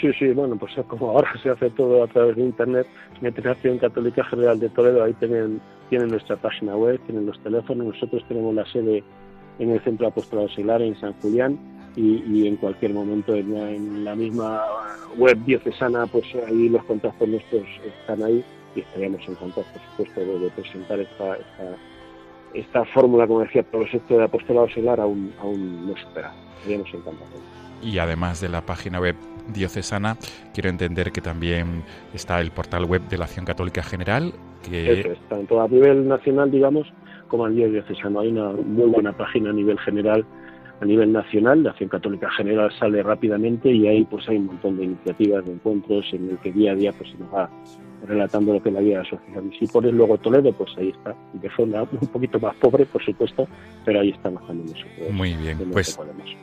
[0.00, 2.86] Sí, sí, bueno, pues como ahora se hace todo a través de Internet,
[3.44, 8.24] Acción Católica General de Toledo, ahí tienen, tienen nuestra página web, tienen los teléfonos, nosotros
[8.28, 9.04] tenemos la sede
[9.58, 11.58] en el Centro Apostolado Seglar en San Julián
[11.96, 14.62] y, en cualquier momento en la, en misma
[15.18, 20.50] web diocesana, pues ahí los contactos nuestros están ahí y estaríamos encantados, por supuesto, de,
[20.50, 21.76] presentar esta, esta,
[22.54, 26.34] esta fórmula, como decía, proyecto de Apostolado Seglar aún, aún no superado.
[26.58, 27.59] Estaríamos encantados.
[27.82, 29.16] Y además de la página web
[29.52, 30.16] diocesana,
[30.54, 31.82] quiero entender que también
[32.14, 34.32] está el portal web de la Acción Católica General,
[34.68, 36.86] que tanto a nivel nacional, digamos,
[37.28, 38.20] como a nivel diocesano.
[38.20, 40.24] Hay una muy buena página a nivel general
[40.80, 44.78] a nivel nacional, la Acción Católica General sale rápidamente y ahí pues hay un montón
[44.78, 47.50] de iniciativas, de encuentros en el que día a día pues se nos va
[48.06, 49.52] relatando lo que la vida de la asociación.
[49.52, 53.04] Y si pones luego Toledo, pues ahí está, de forma un poquito más pobre, por
[53.04, 53.46] supuesto,
[53.84, 54.86] pero ahí estamos también eso.
[55.12, 55.98] Muy bien, pues,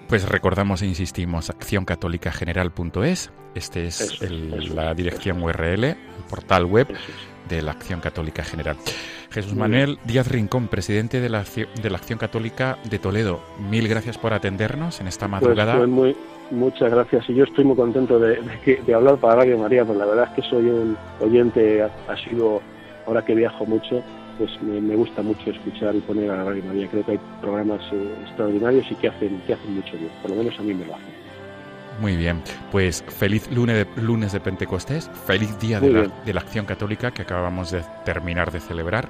[0.07, 5.83] pues recordamos e insistimos, accioncatolicageneral.es, este es Eso es, el- eso la eso dirección URL,
[5.85, 5.97] el
[6.29, 6.87] portal web.
[7.49, 8.75] De la Acción Católica General.
[9.31, 13.87] Jesús Manuel Díaz Rincón, presidente de la, Acción- de la Acción Católica de Toledo, mil
[13.87, 15.77] gracias por atendernos en esta Pues, madrugada.
[15.77, 16.15] pues muy,
[16.51, 18.39] muchas gracias y yo estoy muy contento de,
[18.85, 21.83] de hablar para Radio María, pues la verdad es que soy un oyente,
[22.23, 22.61] sido,
[23.05, 24.01] ahora que viajo mucho,
[24.37, 26.87] pues me, me gusta mucho escuchar y poner a la Radio María.
[26.87, 30.37] Creo que hay programas eh, extraordinarios y que hacen, que hacen mucho bien, por lo
[30.37, 31.26] menos a mí me lo hacen.
[31.99, 36.41] Muy bien, pues feliz lunes de, lunes de Pentecostés, feliz día de la, de la
[36.41, 39.09] Acción Católica que acabamos de terminar de celebrar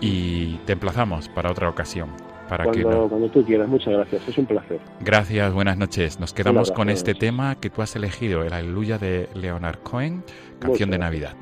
[0.00, 2.10] y te emplazamos para otra ocasión.
[2.48, 4.78] Para que Cuando, no- cuando tú quieras, muchas gracias, es un placer.
[5.00, 6.20] Gracias, buenas noches.
[6.20, 10.22] Nos quedamos abrazo, con este tema que tú has elegido, el Aleluya de Leonard Cohen,
[10.58, 11.34] canción de Navidad.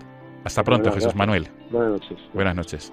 [0.45, 1.17] Hasta pronto, Jesús gracias.
[1.17, 1.49] Manuel.
[1.71, 2.19] Buenas noches.
[2.33, 2.93] Buenas noches.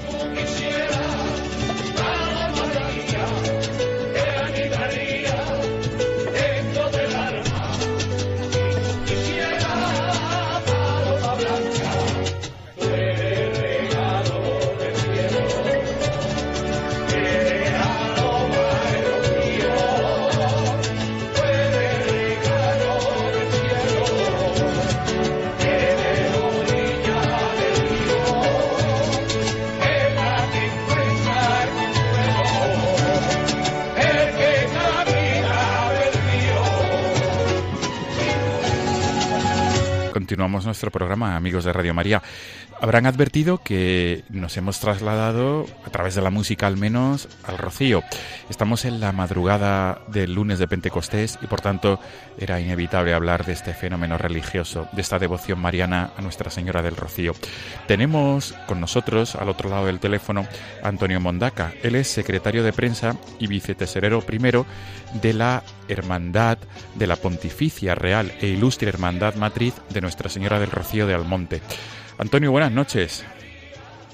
[40.81, 42.23] Nuestro programa, amigos de Radio María.
[42.81, 48.01] Habrán advertido que nos hemos trasladado, a través de la música al menos, al Rocío.
[48.49, 51.99] Estamos en la madrugada del lunes de Pentecostés y por tanto
[52.39, 56.95] era inevitable hablar de este fenómeno religioso, de esta devoción mariana a Nuestra Señora del
[56.95, 57.33] Rocío.
[57.87, 60.47] Tenemos con nosotros, al otro lado del teléfono,
[60.81, 61.73] Antonio Mondaca.
[61.83, 64.65] Él es secretario de prensa y vicetesorero primero
[65.21, 66.57] de la Hermandad
[66.95, 71.61] de la Pontificia Real e Ilustre Hermandad Matriz de Nuestra Señora del Rocío de Almonte.
[72.17, 73.25] Antonio, buenas noches.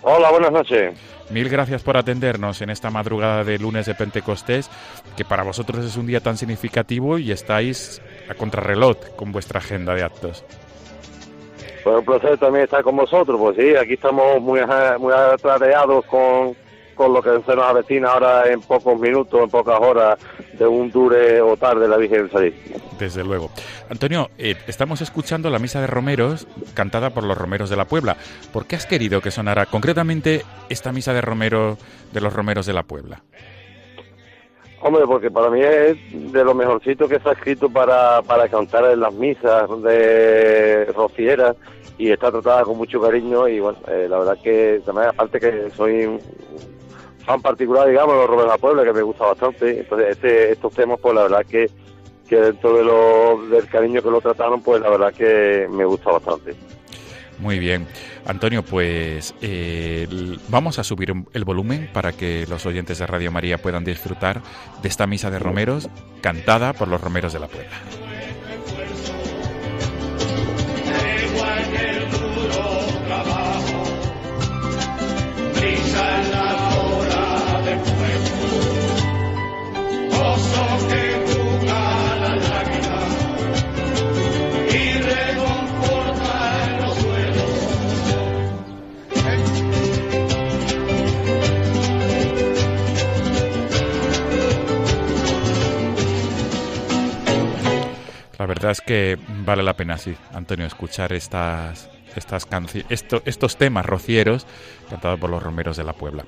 [0.01, 0.97] Hola, buenas noches.
[1.29, 4.69] Mil gracias por atendernos en esta madrugada de lunes de Pentecostés,
[5.17, 9.93] que para vosotros es un día tan significativo y estáis a contrarreloj con vuestra agenda
[9.93, 10.45] de actos.
[11.83, 13.37] Pues un placer también estar con vosotros.
[13.37, 14.61] Pues sí, aquí estamos muy,
[14.99, 16.55] muy atradeados con,
[16.97, 20.19] con lo que se nos avecina ahora en pocos minutos, en pocas horas,
[20.57, 22.55] de un dure o tarde la Virgen del Salir.
[22.99, 23.51] Desde luego.
[23.89, 28.17] Antonio, eh, estamos escuchando la misa de romeros cantada por los romeros de la Puebla.
[28.51, 31.77] ¿Por qué has querido que sonara concretamente esta misa de romero
[32.11, 33.21] de los romeros de la Puebla?
[34.81, 35.97] Hombre, porque para mí es
[36.31, 41.55] de lo mejorcito que se ha escrito para, para cantar en las misas de rocieras
[41.97, 45.71] y está tratada con mucho cariño y bueno, eh, la verdad que también aparte que
[45.75, 46.19] soy
[47.27, 51.13] fan particular, digamos, de la Puebla, que me gusta bastante, entonces este, estos temas pues
[51.13, 51.69] la verdad que,
[52.27, 56.11] que dentro de lo, del cariño que lo trataron pues la verdad que me gusta
[56.11, 56.55] bastante.
[57.39, 57.85] Muy bien.
[58.25, 60.07] Antonio, pues eh,
[60.47, 64.41] vamos a subir el volumen para que los oyentes de Radio María puedan disfrutar
[64.81, 65.89] de esta misa de romeros
[66.21, 68.06] cantada por los romeros de la Puebla.
[98.47, 103.85] Verdad es que vale la pena, sí, Antonio, escuchar estas, estas canci- esto- estos temas
[103.85, 104.47] rocieros
[104.89, 106.25] cantados por los romeros de la Puebla.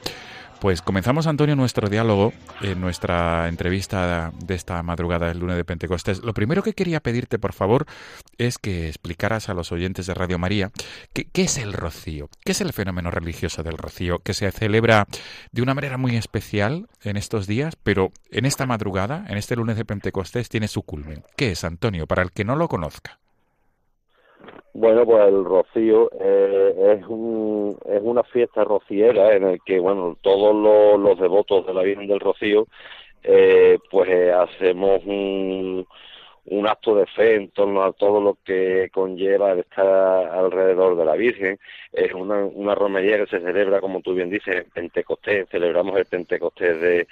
[0.60, 6.22] Pues comenzamos, Antonio, nuestro diálogo en nuestra entrevista de esta madrugada del lunes de Pentecostés.
[6.22, 7.86] Lo primero que quería pedirte, por favor,
[8.38, 10.72] es que explicaras a los oyentes de Radio María
[11.13, 15.08] qué, qué es el rocío, qué es el fenómeno religioso del rocío, que se celebra
[15.54, 19.78] de una manera muy especial en estos días, pero en esta madrugada, en este lunes
[19.78, 21.24] de Pentecostés, tiene su culmen.
[21.38, 23.19] ¿Qué es, Antonio, para el que no lo conozca?
[24.73, 30.17] Bueno, pues el rocío eh, es, un, es una fiesta rociera en el que, bueno,
[30.21, 32.67] todos los, los devotos de la Virgen del Rocío,
[33.23, 35.86] eh, pues eh, hacemos un,
[36.45, 41.05] un acto de fe en torno a todo lo que conlleva el estar alrededor de
[41.05, 41.60] la Virgen.
[41.91, 45.49] Es una, una romería que se celebra, como tú bien dices, en Pentecostés.
[45.49, 47.08] Celebramos el Pentecostés de,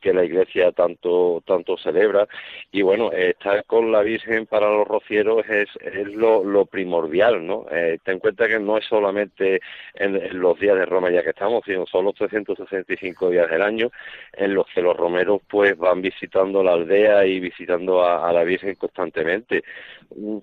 [0.00, 2.26] que la iglesia tanto tanto celebra.
[2.72, 7.98] Y bueno estar con la Virgen para los rocieros es, es lo, primordial no eh,
[8.04, 9.60] ten en cuenta que no es solamente
[9.94, 13.90] en, los días de Roma ya que estamos sino son los 365 días del año
[14.32, 18.74] en los que los romeros pues van visitando la aldea y visitando a, la Virgen
[18.74, 19.62] constantemente.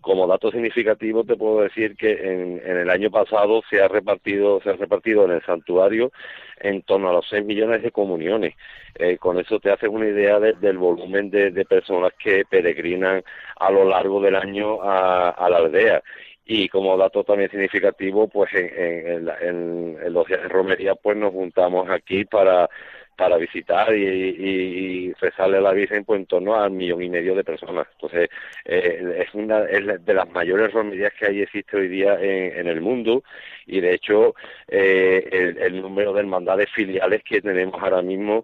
[0.01, 4.61] Como dato significativo te puedo decir que en, en el año pasado se ha repartido
[4.61, 6.11] se ha repartido en el santuario
[6.59, 8.55] en torno a los 6 millones de comuniones.
[8.97, 13.23] Eh, con eso te haces una idea de, del volumen de, de, personas que peregrinan
[13.57, 16.01] a lo largo del año a, a la aldea.
[16.47, 21.17] Y como dato también significativo, pues en, en, en, en los días de romería, pues
[21.17, 22.69] nos juntamos aquí para
[23.15, 27.35] para visitar y, y, y, rezarle la Virgen pues en torno al millón y medio
[27.35, 27.87] de personas.
[27.93, 28.29] Entonces,
[28.65, 32.67] eh, es una es de las mayores romerías que hay existe hoy día en, en
[32.67, 33.23] el mundo
[33.65, 34.35] y de hecho
[34.67, 38.43] eh, el, el, número de hermandades filiales que tenemos ahora mismo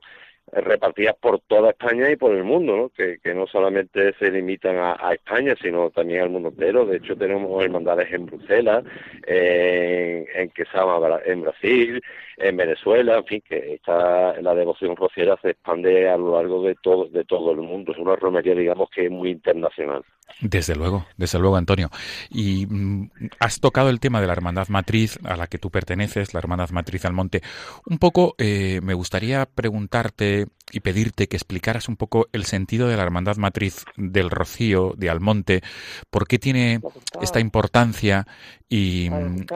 [0.51, 2.89] repartidas por toda España y por el mundo, ¿no?
[2.89, 6.85] Que, que no solamente se limitan a, a, España, sino también al mundo entero.
[6.85, 8.83] De hecho, tenemos hermandades en Bruselas,
[9.25, 12.01] en, en Quesama, en Brasil,
[12.37, 16.75] en Venezuela, en fin, que esta, la devoción rociera se expande a lo largo de
[16.75, 17.91] todo, de todo el mundo.
[17.91, 20.03] Es una romería, digamos, que es muy internacional.
[20.39, 21.89] Desde luego, desde luego, Antonio.
[22.29, 26.33] Y mm, has tocado el tema de la Hermandad Matriz a la que tú perteneces,
[26.33, 27.41] la Hermandad Matriz al Monte.
[27.85, 32.97] Un poco eh, me gustaría preguntarte y pedirte que explicaras un poco el sentido de
[32.97, 35.61] la Hermandad Matriz del Rocío, de Almonte,
[36.09, 36.79] por qué tiene
[37.21, 38.25] esta importancia
[38.69, 39.09] y,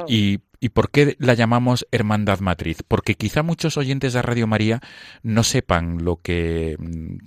[0.08, 2.84] y, y, por qué la llamamos Hermandad Matriz.
[2.88, 4.80] Porque quizá muchos oyentes de Radio María
[5.23, 6.75] no sepan lo que,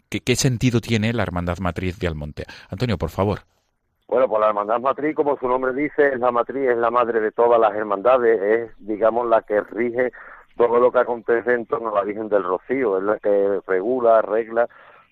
[0.09, 2.45] qué sentido tiene la Hermandad Matriz de Almonte.
[2.71, 3.41] Antonio, por favor.
[4.09, 7.21] Bueno, pues la hermandad matriz, como su nombre dice, es la matriz, es la madre
[7.21, 10.13] de todas las hermandades, es, digamos, la que rige
[10.57, 14.19] todo lo que acontece en torno a la Virgen del Rocío, es la que regula,
[14.19, 14.67] arregla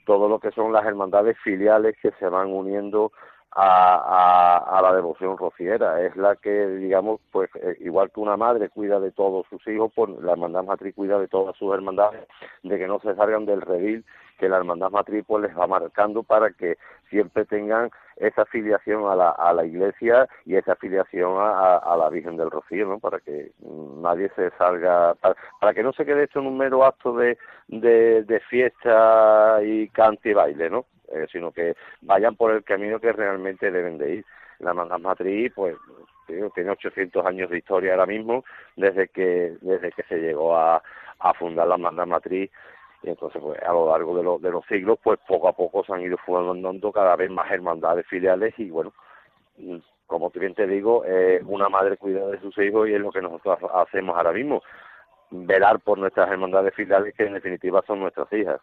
[0.06, 3.12] todo lo que son las hermandades filiales que se van uniendo
[3.58, 6.02] a, a, a, la devoción rociera.
[6.02, 9.90] Es la que, digamos, pues eh, igual que una madre cuida de todos sus hijos,
[9.94, 12.28] pues la hermandad matriz cuida de todas sus hermandades,
[12.62, 14.04] de que no se salgan del redil
[14.38, 16.76] que la hermandad matriz pues les va marcando para que
[17.08, 22.36] siempre tengan esa afiliación a la, a la iglesia y esa afiliación a, la Virgen
[22.36, 22.98] del Rocío, ¿no?
[22.98, 25.14] Para que nadie se salga,
[25.60, 27.36] para, que no se quede esto en un mero acto de,
[27.68, 30.86] de, fiesta y cante y baile, ¿no?
[31.12, 34.24] Eh, sino que vayan por el camino que realmente deben de ir.
[34.58, 35.76] La hermandad matriz, pues,
[36.26, 40.82] tiene 800 años de historia ahora mismo, desde que, desde que se llegó a,
[41.18, 42.50] a fundar la hermandad matriz
[43.06, 45.84] y entonces pues a lo largo de, lo, de los siglos pues poco a poco
[45.84, 48.92] se han ido fundando cada vez más hermandades filiales y bueno
[50.06, 53.22] como bien te digo eh, una madre cuida de sus hijos y es lo que
[53.22, 54.62] nosotros hacemos ahora mismo
[55.30, 58.60] velar por nuestras hermandades filiales que en definitiva son nuestras hijas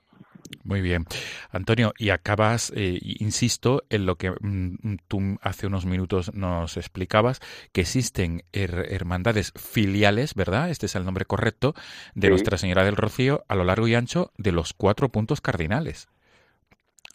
[0.63, 1.05] muy bien.
[1.51, 7.39] Antonio, y acabas, eh, insisto, en lo que mm, tú hace unos minutos nos explicabas,
[7.71, 10.69] que existen her hermandades filiales, ¿verdad?
[10.69, 11.73] Este es el nombre correcto,
[12.15, 12.29] de sí.
[12.29, 16.07] Nuestra Señora del Rocío a lo largo y ancho de los cuatro puntos cardinales.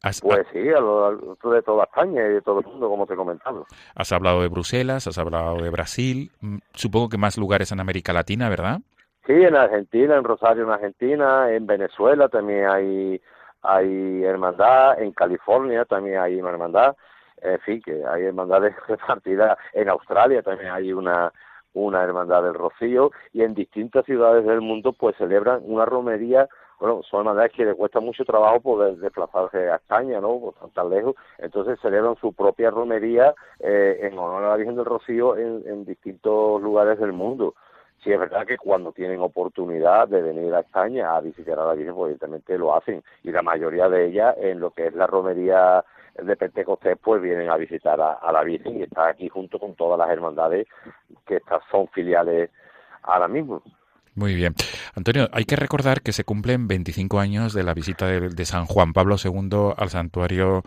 [0.01, 3.05] Has, pues sí, a lo largo de toda España y de todo el mundo, como
[3.05, 3.67] te he comentado.
[3.97, 8.13] Has hablado de Bruselas, has hablado de Brasil, mm, supongo que más lugares en América
[8.13, 8.81] Latina, ¿verdad?
[9.29, 13.21] Sí, en Argentina, en Rosario, en Argentina, en Venezuela también hay
[13.61, 16.97] hay hermandad, en California también hay una hermandad,
[17.43, 21.31] en fin, que hay hermandades repartidas, en Australia también hay una
[21.75, 26.49] una hermandad del Rocío y en distintas ciudades del mundo pues celebran una romería
[26.81, 30.55] bueno, son hermandades que les cuesta mucho trabajo poder desplazarse a España, ¿no?
[30.61, 31.17] Tan, tan lejos.
[31.39, 35.85] Entonces celebran su propia romería eh, en honor a la Virgen del Rocío en, en
[35.85, 37.55] distintos lugares del mundo.
[38.03, 41.75] Sí, es verdad que cuando tienen oportunidad de venir a España a visitar a la
[41.75, 43.03] Virgen, pues evidentemente lo hacen.
[43.25, 45.85] Y la mayoría de ellas, en lo que es la romería
[46.15, 49.75] de Pentecostés, pues vienen a visitar a, a la Virgen y está aquí junto con
[49.75, 50.69] todas las hermandades
[51.27, 52.51] que estas son filiales
[53.03, 53.63] ahora mismo.
[54.19, 54.55] Muy bien.
[54.97, 58.93] Antonio, hay que recordar que se cumplen 25 años de la visita de, San Juan
[58.93, 60.63] Pablo II al santuario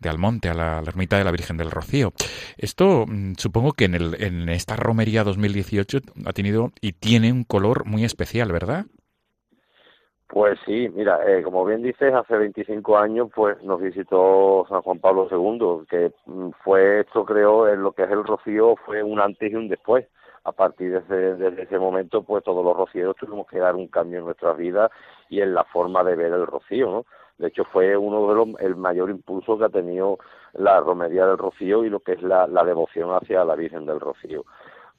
[0.00, 2.10] de Almonte, a la, ermita de la Virgen del Rocío.
[2.58, 8.02] Esto mm, supongo que en esta romería 2018 ha tenido y tiene un color muy
[8.02, 8.86] especial, ¿verdad?
[10.28, 14.98] Pues sí, mira, eh, como bien dices, hace 25 años pues nos visitó San Juan
[14.98, 19.20] Pablo II, que mm, fue esto creo en lo que es el rocío fue un
[19.20, 20.06] antes y un después.
[20.46, 24.20] A partir de ese, ese momento pues todos los rocieros tuvimos que dar un cambio
[24.20, 24.90] en nuestras vidas
[25.28, 27.06] y en la forma de ver el rocío, ¿no?
[27.38, 30.18] De hecho fue uno de los el mayor impulso que ha tenido
[30.54, 34.00] la romería del rocío y lo que es la, la devoción hacia la Virgen del
[34.00, 34.44] Rocío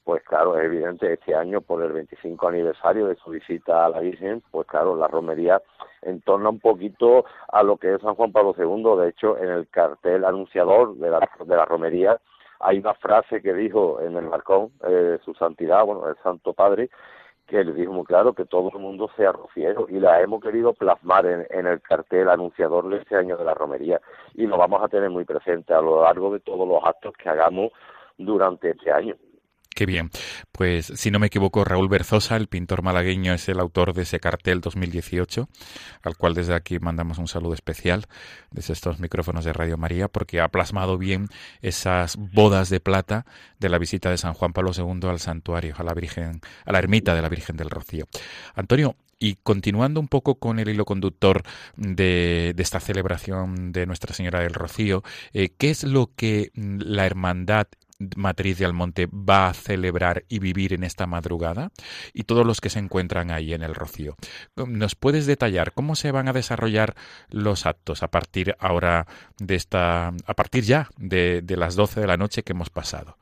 [0.08, 4.00] pues claro, es evidente, este año por el 25 aniversario de su visita a la
[4.00, 5.62] Virgen, pues claro, la romería
[6.02, 9.02] entorna un poquito a lo que es San Juan Pablo II.
[9.02, 12.18] De hecho, en el cartel anunciador de la, de la romería
[12.60, 16.90] hay una frase que dijo en el balcón eh, su santidad, bueno, el Santo Padre,
[17.46, 20.74] que le dijo muy claro que todo el mundo sea rociero y la hemos querido
[20.74, 24.02] plasmar en, en, el cartel anunciador de este año de la romería
[24.34, 27.30] y lo vamos a tener muy presente a lo largo de todos los actos que
[27.30, 27.72] hagamos
[28.18, 29.16] durante este año.
[29.78, 30.10] Qué bien.
[30.52, 34.20] Pues si no me equivoco, Raúl Berzosa, el pintor malagueño, es el autor de ese
[34.20, 35.48] cartel 2018,
[36.02, 38.08] al cual desde aquí mandamos un saludo especial
[38.50, 41.28] desde estos micrófonos de Radio María, porque ha plasmado bien
[41.62, 43.28] esas bodas de plata
[43.60, 46.80] de la visita de San Juan Pablo II al santuario, a la Virgen, a la
[46.80, 48.08] ermita de la Virgen del Rocío.
[48.56, 51.44] Antonio, y continuando un poco con el hilo conductor
[51.76, 55.04] de, esta celebración de Nuestra Señora del Rocío,
[55.34, 57.68] eh, ¿qué es lo que la hermandad
[58.16, 61.72] Matriz de Almonte va a celebrar y vivir en esta madrugada
[62.14, 64.16] y todos los que se encuentran ahí en el Rocío.
[64.56, 66.96] ¿Nos puedes detallar cómo se van a desarrollar
[67.30, 69.08] los actos a partir ahora
[69.40, 73.18] de esta, a partir ya de, de las 12 de la noche que hemos pasado?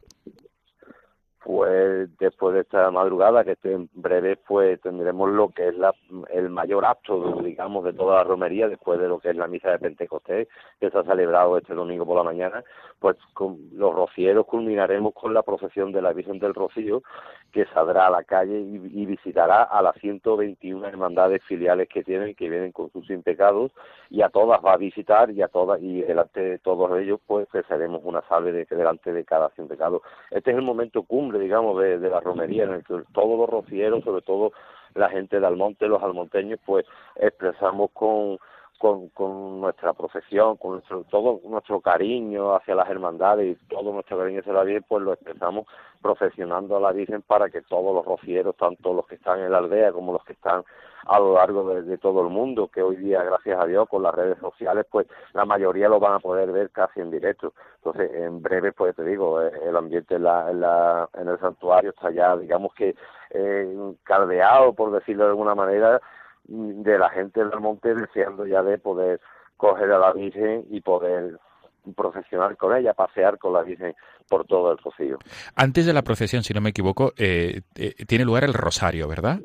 [1.46, 5.94] Pues después de esta madrugada, que esté en breve, pues tendremos lo que es la,
[6.34, 9.70] el mayor acto, digamos, de toda la romería, después de lo que es la misa
[9.70, 10.48] de Pentecostés,
[10.80, 12.64] que se ha celebrado este domingo por la mañana,
[12.98, 17.04] pues con los rocieros culminaremos con la procesión de la Virgen del Rocío,
[17.52, 22.50] que saldrá a la calle y, visitará a las 121 hermandades filiales que tienen, que
[22.50, 23.72] vienen con sus impecados,
[24.10, 27.48] y a todas va a visitar, y a todas, y delante de todos ellos, pues
[27.70, 30.02] haremos una salve de, delante de cada sin pecado.
[30.32, 33.50] Este es el momento cumbre digamos, de, de la romería, en el que todos los
[33.50, 34.52] rocieros, sobre todo
[34.94, 38.38] la gente de Almonte, los almonteños, pues expresamos con,
[38.78, 44.18] con, con nuestra profesión, con nuestro, todo nuestro cariño hacia las hermandades y todo nuestro
[44.18, 45.66] cariño hacia la Virgen, pues lo expresamos
[46.02, 49.60] profesionando a la Virgen para que todos los rocieros, tanto los que están en la
[49.60, 50.64] aldea como los que están
[51.08, 54.02] a lo largo de, de, todo el mundo, que hoy día, gracias a Dios, con
[54.02, 57.54] las redes sociales, pues la mayoría lo van a poder ver casi en directo.
[57.78, 61.40] Entonces, en breve, pues te digo, eh, el ambiente en, la, en, la, en el
[61.40, 62.96] santuario está ya, digamos que,
[63.32, 66.02] eh, caldeado, por decirlo de alguna manera,
[66.48, 69.20] de la gente del monte deseando ya de poder
[69.58, 71.40] coger a la Virgen y poder
[71.96, 73.96] profesional con ella, pasear con la Virgen
[74.28, 75.20] por todo el Rocío.
[75.56, 79.40] Antes de la procesión, si no me equivoco, eh, eh, tiene lugar el Rosario, ¿verdad?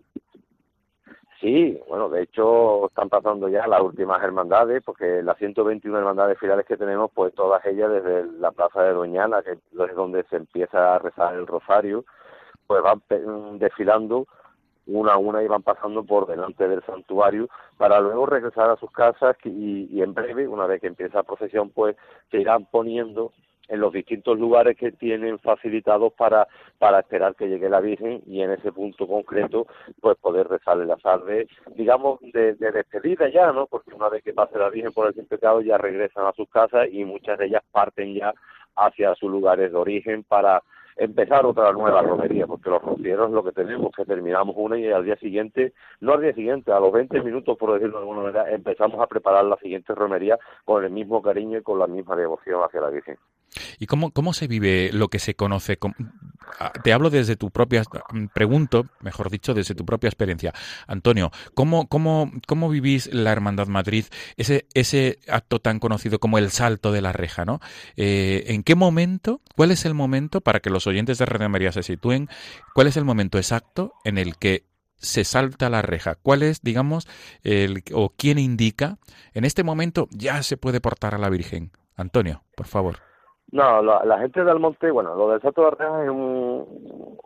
[1.40, 6.66] Sí, bueno, de hecho están pasando ya las últimas hermandades, porque las 121 hermandades filiales
[6.66, 10.94] que tenemos, pues todas ellas desde la Plaza de Doñana, que es donde se empieza
[10.94, 12.05] a rezar el rosario,
[12.66, 13.03] pues van
[13.59, 14.26] desfilando
[14.86, 18.90] una a una y van pasando por delante del santuario para luego regresar a sus
[18.90, 21.96] casas y, y en breve, una vez que empieza la procesión, pues
[22.30, 23.32] se irán poniendo
[23.70, 28.42] en los distintos lugares que tienen facilitados para, para esperar que llegue la Virgen y
[28.42, 29.66] en ese punto concreto
[30.00, 33.66] pues poder rezarle la salve, digamos, de, de despedida ya, ¿no?
[33.66, 36.48] Porque una vez que pase la Virgen por el sin pecado ya regresan a sus
[36.48, 38.34] casas y muchas de ellas parten ya
[38.74, 40.62] hacia sus lugares de origen para
[41.01, 45.05] empezar otra nueva romería, porque los rocieros lo que tenemos que terminamos una y al
[45.05, 48.51] día siguiente, no al día siguiente, a los 20 minutos, por decirlo de alguna manera,
[48.51, 52.62] empezamos a preparar la siguiente romería con el mismo cariño y con la misma devoción
[52.62, 53.16] hacia la Virgen.
[53.78, 55.78] ¿Y cómo, cómo se vive lo que se conoce?
[56.82, 57.82] Te hablo desde tu propia,
[58.32, 60.53] pregunto, mejor dicho, desde tu propia experiencia.
[60.86, 64.05] Antonio, ¿cómo, cómo, cómo vivís la Hermandad Madrid,
[64.36, 67.61] ese, ese acto tan conocido como el salto de la reja, ¿no?
[67.96, 71.72] Eh, ¿En qué momento, cuál es el momento, para que los oyentes de Radio María
[71.72, 72.28] se sitúen,
[72.74, 74.64] cuál es el momento exacto en el que
[74.96, 76.16] se salta la reja?
[76.16, 77.09] ¿Cuál es, digamos,
[77.42, 78.98] el, o quién indica,
[79.34, 81.72] en este momento ya se puede portar a la Virgen?
[81.96, 83.09] Antonio, por favor.
[83.53, 87.18] No, la, la, gente del monte, bueno, lo del Salto de Reja es un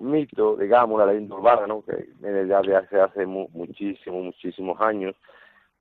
[0.00, 1.82] mito, digamos, una leyenda urbana, ¿no?
[1.82, 5.14] Que viene ya de hace, hace mu muchísimos, muchísimos años.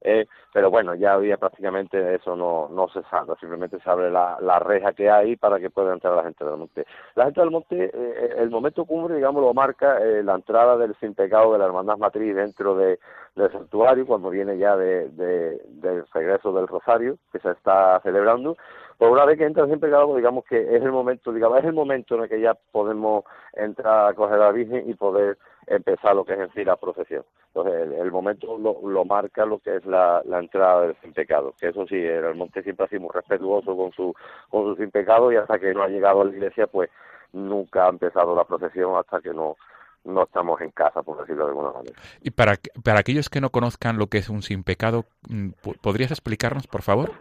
[0.01, 4.11] Eh, pero bueno, ya hoy día prácticamente eso no, no se salva, simplemente se abre
[4.11, 6.85] la, la reja que hay para que pueda entrar la gente del monte.
[7.15, 10.95] La gente del monte, eh, el momento cumbre, digamos, lo marca eh, la entrada del
[10.99, 12.99] sin pecado de la hermandad matriz dentro de,
[13.35, 18.55] del santuario, cuando viene ya de, de, del regreso del rosario, que se está celebrando,
[18.97, 21.73] pues una vez que entra sin pecado, digamos que es el momento, digamos, es el
[21.73, 25.37] momento en el que ya podemos entrar a coger la Virgen y poder
[25.67, 27.23] empezar lo que es en sí la procesión.
[27.53, 31.53] Entonces, el, momento lo, lo, marca lo que es la, la entrada del sin pecado,
[31.59, 34.13] que eso sí, el monte siempre ha sido muy respetuoso con su,
[34.49, 36.89] con su sin pecado y hasta que no ha llegado a la iglesia, pues
[37.33, 39.57] nunca ha empezado la procesión hasta que no
[40.07, 41.99] no estamos en casa, por decirlo de alguna manera.
[42.21, 45.49] Y para, para aquellos que no conozcan lo que es un sin pecado, mm,
[45.81, 47.11] ¿podrías explicarnos, por favor?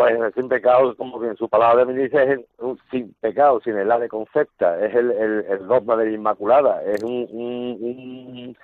[0.00, 3.88] Pues sin pecado, como bien su palabra me dice, es un sin pecado, sin el
[3.88, 8.56] de concepta, es el, el, dogma de la Inmaculada, es un, un,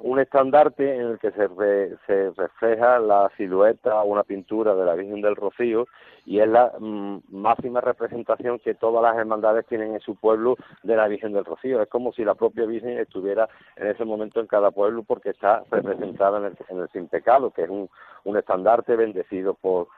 [0.00, 4.84] un estandarte en el que se, re, se refleja la silueta o una pintura de
[4.84, 5.86] la Virgen del Rocío
[6.26, 10.96] y es la mm, máxima representación que todas las hermandades tienen en su pueblo de
[10.96, 11.80] la Virgen del Rocío.
[11.80, 15.64] Es como si la propia Virgen estuviera en ese momento en cada pueblo porque está
[15.70, 17.88] representada en el, en el Sin Pecado, que es un,
[18.36, 19.88] estandarte bendecido por,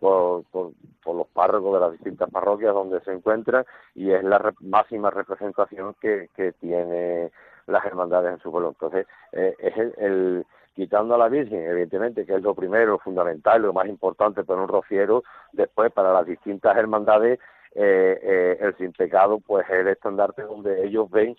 [0.00, 0.44] por,
[1.06, 3.64] los párrocos de las distintas parroquias donde se encuentra
[3.94, 7.30] y es la re máxima representación que, que tiene
[7.66, 8.70] las hermandades en su pueblo.
[8.70, 12.98] Entonces, eh, es el, el, quitando a la Virgen, evidentemente, que es lo primero, lo
[12.98, 17.38] fundamental, lo más importante para un rociero, después para las distintas hermandades,
[17.74, 21.36] eh, eh, el sin pecado, pues es el estandarte donde ellos ven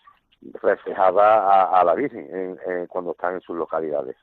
[0.61, 4.15] reflejada a, la Virgen en, en, cuando están en sus localidades.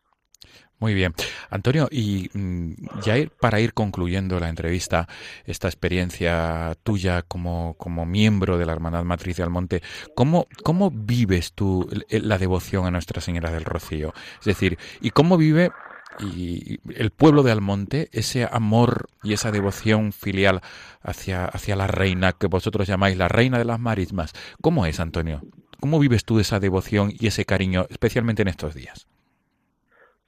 [0.82, 1.14] Muy bien.
[1.49, 2.72] Antonio, y mm,
[3.05, 5.07] ya para ir concluyendo la entrevista,
[5.45, 9.80] esta experiencia tuya como, como miembro de la Hermandad Matriz de Almonte,
[10.16, 14.12] ¿cómo, ¿cómo vives tú la devoción a Nuestra Señora del Rocío?
[14.40, 15.70] Es decir, ¿y cómo vive
[16.18, 20.62] y el pueblo de Almonte ese amor y esa devoción filial
[21.01, 24.32] hacia, hacia la reina que vosotros llamáis la reina de las marismas?
[24.61, 25.43] ¿Cómo es, Antonio?
[25.78, 29.07] ¿Cómo vives tú esa devoción y ese cariño, especialmente en estos días?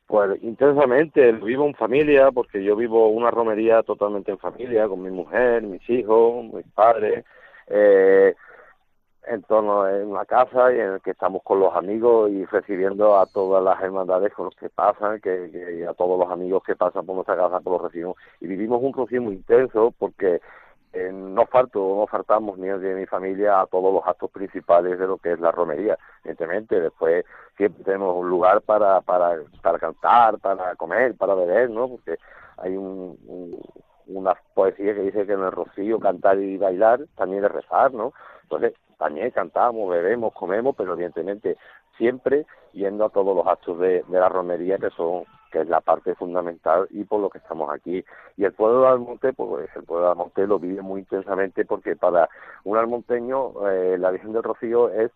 [0.07, 5.11] Pues intensamente, vivo en familia, porque yo vivo una romería totalmente en familia, con mi
[5.11, 7.25] mujer, mis hijos, mis padres,
[7.69, 8.35] eh,
[9.27, 13.19] en torno en una casa y en el que estamos con los amigos y recibiendo
[13.19, 16.77] a todas las hermandades con los que pasan, que, que a todos los amigos que
[16.77, 18.17] pasan por nuestra casa, por los recibimos.
[18.41, 20.41] Y vivimos un rocío muy intenso porque
[20.93, 25.07] eh, no falto, no faltamos ni de mi familia a todos los actos principales de
[25.07, 25.99] lo que es la romería.
[26.23, 27.25] Evidentemente, después
[27.57, 31.89] siempre tenemos un lugar para, para, para cantar, para comer, para beber, ¿no?
[31.89, 32.19] Porque
[32.59, 33.61] hay un, un,
[34.07, 38.13] una poesía que dice que en el rocío cantar y bailar también es rezar, ¿no?
[38.43, 41.57] Entonces, también cantamos, bebemos, comemos, pero evidentemente
[41.97, 45.25] siempre yendo a todos los actos de, de la romería que son
[45.55, 48.05] que es la parte fundamental y por lo que estamos aquí.
[48.37, 51.95] Y el pueblo de Almonte, pues el pueblo de Almonte lo vive muy intensamente porque
[51.95, 52.29] para
[52.65, 55.13] un almonteño eh, la Virgen del Rocío es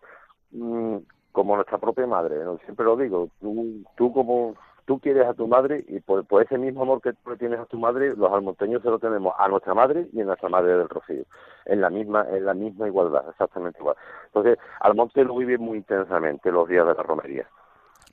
[0.51, 0.99] mmm,
[1.31, 4.55] como nuestra propia madre, siempre lo digo, tú, tú como
[4.85, 7.65] tú quieres a tu madre y por, por, ese mismo amor que tú tienes a
[7.65, 10.89] tu madre, los almonteños se lo tenemos a nuestra madre y a nuestra madre del
[10.89, 11.25] Rocío,
[11.65, 13.95] en la misma, en la misma igualdad, exactamente igual.
[14.25, 17.47] Entonces, Almonte lo vive muy intensamente los días de la romería.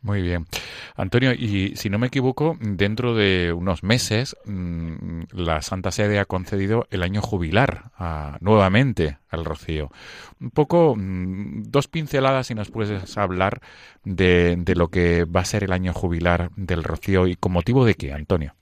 [0.02, 0.44] Muy bien.
[0.94, 6.24] Antonio, y si no me equivoco, dentro de unos meses mmm, la Santa Sede ha
[6.24, 7.90] concedido el año jubilar
[8.40, 9.88] nuevamente al Rocío.
[10.40, 13.60] Un poco, mmm, dos pinceladas si nos puedes hablar
[14.04, 17.84] de, de, lo que va a ser el año jubilar del Rocío y con motivo
[17.84, 18.52] de qué, Antonio.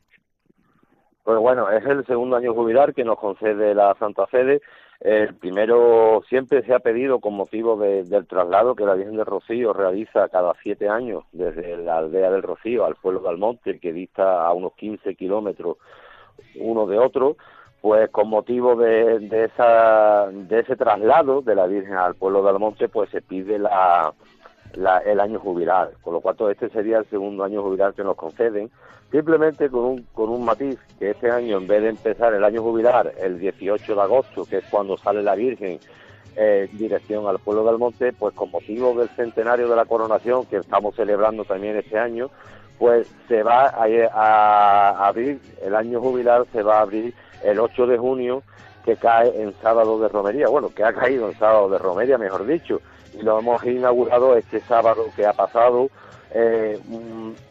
[1.24, 4.60] Pues bueno, es el segundo año jubilar que nos concede la Santa Sede
[5.04, 9.26] el primero siempre se ha pedido con motivo de, del traslado que la Virgen del
[9.26, 13.92] Rocío realiza cada siete años desde la aldea del Rocío al pueblo de Almonte, que
[13.92, 15.76] dista a unos 15 kilómetros
[16.56, 17.36] uno de otro,
[17.82, 22.48] pues con motivo de, de, esa, de ese traslado de la Virgen al pueblo de
[22.48, 24.14] Almonte, pues se pide la,
[24.76, 28.16] la, el año jubilar, con lo cual este sería el segundo año jubilar que nos
[28.16, 28.70] conceden,
[29.10, 32.62] simplemente con un, con un matiz, que este año en vez de empezar el año
[32.62, 35.78] jubilar el 18 de agosto, que es cuando sale la Virgen
[36.36, 40.56] eh, dirección al pueblo del Monte, pues con motivo del centenario de la coronación que
[40.56, 42.30] estamos celebrando también este año,
[42.78, 47.14] pues se va a, a, a abrir, el año jubilar se va a abrir
[47.44, 48.42] el 8 de junio,
[48.84, 52.46] que cae en sábado de romería, bueno, que ha caído en sábado de romería, mejor
[52.46, 52.80] dicho,
[53.18, 55.88] y lo hemos inaugurado este sábado que ha pasado,
[56.32, 56.78] eh,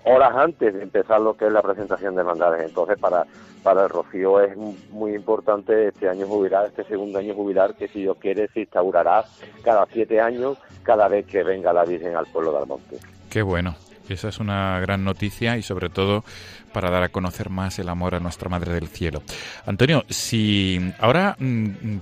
[0.03, 2.68] horas antes de empezar lo que es la presentación de hermandades.
[2.68, 3.26] Entonces, para,
[3.64, 4.55] para el Rocío es
[4.91, 9.24] muy importante este año jubilar, este segundo año jubilar, que si Dios quiere se instaurará
[9.64, 12.97] cada siete años, cada vez que venga la Virgen al pueblo de Almonte.
[13.30, 13.76] Qué bueno,
[14.09, 16.26] Esa es una gran noticia y sobre todo
[16.74, 19.22] para dar a conocer más el amor a nuestra Madre del Cielo.
[19.66, 21.97] Antonio, si ahora mm,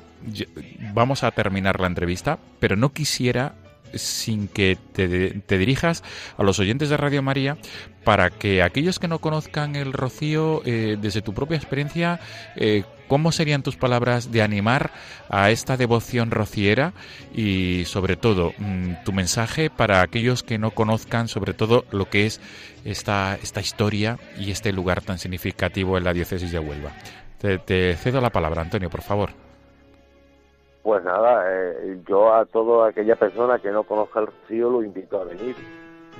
[0.93, 3.53] vamos a terminar la entrevista, pero no quisiera
[3.93, 6.03] sin que te, dirijas
[6.38, 7.57] a los oyentes de Radio María
[8.03, 12.19] para que aquellos que no conozcan el rocío, eh, desde tu propia experiencia,
[12.55, 14.91] eh, ¿cómo serían tus palabras de animar
[15.30, 16.93] a esta devoción rociera
[17.34, 22.26] y sobre todo mm, tu mensaje para aquellos que no conozcan sobre todo lo que
[22.26, 22.41] es
[22.86, 26.91] esta, esta historia y este lugar tan significativo en la diócesis de Huelva?
[27.41, 29.51] te cedo la palabra, Antonio, por favor.
[30.84, 35.22] Pues nada, eh, yo a toda aquella persona que no conozca el rocío lo invito
[35.22, 35.56] a venir.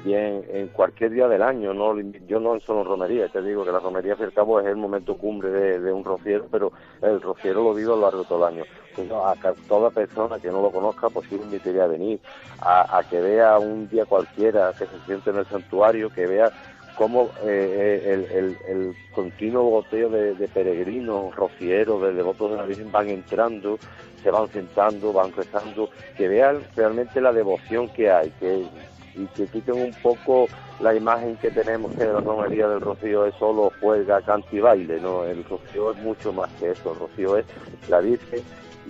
[0.04, 3.72] Bien, en cualquier día del año, no yo no solo en romería, te digo que
[3.72, 5.50] la romería al cabo es el momento cumbre
[5.80, 8.64] de, un rociero, pero el rociero lo vivo a lo largo de todo el año.
[8.96, 9.36] Pues a
[9.68, 12.20] toda persona que no lo conozca, pues sí lo invitaría a venir,
[12.62, 16.52] a, que vea un día cualquiera, que se siente en el santuario, que vea
[16.98, 22.92] cómo eh, eh, el, continuo goteo de, de peregrinos, rocieros, de devotos de la Virgen
[22.92, 23.78] van entrando
[24.22, 28.66] se van sentando, van rezando, que vean realmente la devoción que hay, que
[29.14, 30.48] y que quiten un poco
[30.80, 35.02] la imagen que tenemos que la romería del Rocío es solo juega, canta y baile,
[35.02, 35.26] ¿no?
[35.26, 37.46] El Rocío es mucho más que eso, el Rocío es
[37.90, 38.42] la Virgen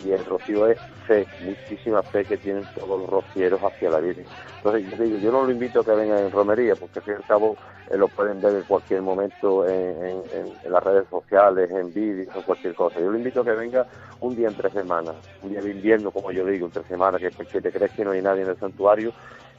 [0.03, 4.25] y el Rocío es fe, muchísima fe que tienen todos los rocieros hacia la Virgen.
[4.57, 7.13] Entonces, yo, digo, yo no lo invito a que vengan en romería, porque al fin
[7.13, 7.57] y al cabo
[7.89, 10.21] eh, lo pueden ver en cualquier momento en,
[10.69, 12.99] las redes sociales, en vídeos o cualquier cosa.
[12.99, 13.85] Yo lo invito a que venga
[14.21, 17.61] un día entre semanas, un día de invierno, como yo digo, entre semanas, que, que
[17.61, 19.11] te crees que no hay nadie en el santuario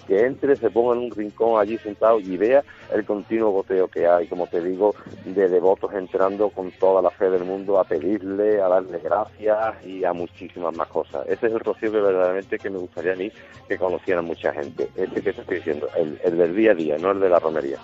[0.06, 2.62] que entre, se ponga en un rincón allí sentado y vea
[2.92, 7.30] el continuo goteo que hay, como te digo, de devotos entrando con toda la fe
[7.30, 11.26] del mundo a pedirle, a darle gracias y a muchísimas más cosas.
[11.28, 13.30] Ese es el rocío que verdaderamente que me gustaría a mí
[13.68, 14.88] que conociera mucha gente.
[14.96, 17.38] Este que te estoy diciendo, el, el del día a día, no el de la
[17.38, 17.78] romería.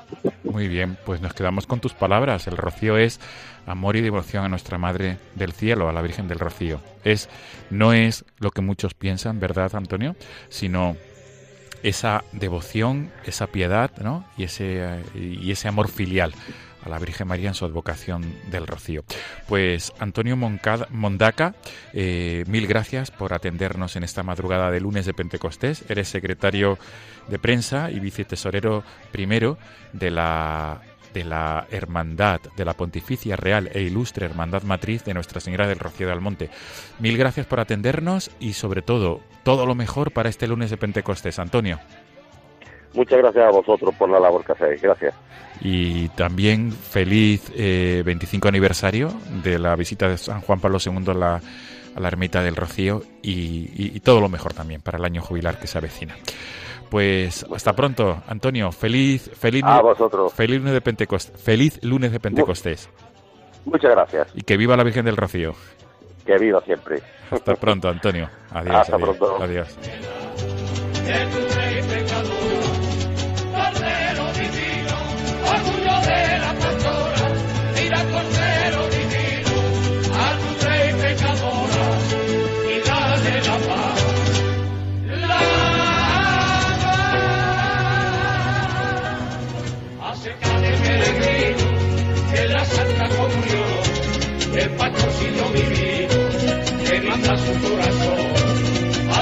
[0.45, 2.47] Muy bien, pues nos quedamos con tus palabras.
[2.47, 3.21] El rocío es
[3.67, 6.81] amor y devoción a nuestra Madre del Cielo, a la Virgen del Rocío.
[7.05, 7.29] Es,
[7.71, 10.17] no es lo que muchos piensan, ¿verdad, Antonio?
[10.49, 10.97] Sino
[11.83, 14.25] esa devoción, esa piedad ¿no?
[14.37, 16.35] y, ese, y ese amor filial
[16.85, 19.05] a la Virgen María en su advocación del Rocío.
[19.49, 21.55] Pues Antonio Mondaca,
[21.93, 25.85] eh, mil gracias por atendernos en esta madrugada de lunes de Pentecostés.
[25.89, 26.79] Eres secretario
[27.29, 29.59] de prensa y vicetesorero primero
[29.93, 30.81] de la
[31.13, 35.79] de la Hermandad, de la Pontificia Real e Ilustre Hermandad Matriz de Nuestra Señora del
[35.79, 36.51] Rocío de Almonte.
[36.99, 41.39] Mil gracias por atendernos y sobre todo, todo lo mejor para este lunes de Pentecostés.
[41.39, 41.79] Antonio.
[42.95, 44.81] Muchas gracias a vosotros por la labor que hacéis.
[44.81, 45.15] Gracias.
[45.61, 51.15] Y también feliz 25 eh, aniversario de la visita de San Juan Pablo II a
[51.15, 51.41] la,
[51.95, 55.67] a la Ermita del Rocío y todo lo mejor también para el año jubilar que
[55.67, 56.17] se avecina.
[56.91, 58.73] Pues hasta pronto, Antonio.
[58.73, 60.33] Feliz, feliz, a vosotros.
[60.33, 61.41] feliz lunes de Pentecostés.
[61.41, 62.89] Feliz lunes de Pentecostés.
[63.65, 64.29] Muchas gracias.
[64.35, 65.53] Y que viva la Virgen del Rocío.
[66.25, 67.03] Que viva siempre.
[67.31, 68.29] Hasta pronto, Antonio.
[68.51, 68.77] Adiós.
[68.77, 69.43] Hasta adiós, pronto.
[69.43, 69.79] Adiós.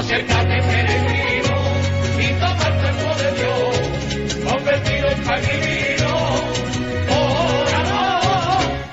[0.07, 1.55] Acércate, peregrino,
[2.17, 3.75] y toma el cuerpo de Dios,
[4.49, 6.11] convertido en pan divino.
[7.09, 7.67] Por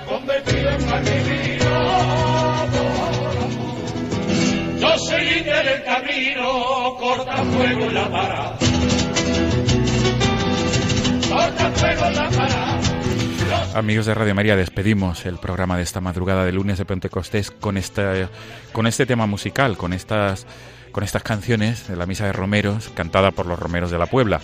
[0.09, 1.71] convertido en pan divino.
[2.75, 3.35] Por.
[4.81, 8.59] Yo soy india del camino, corta fuego en la vara.
[11.29, 12.81] Corta fuego en la vara.
[13.77, 17.77] Amigos de Radio María, despedimos el programa de esta madrugada de lunes de Pentecostés con
[17.77, 18.29] este,
[18.73, 20.45] con este tema musical, con estas,
[20.95, 24.41] con estas canciones de la Misa de Romeros, cantada por los Romeros de la Puebla,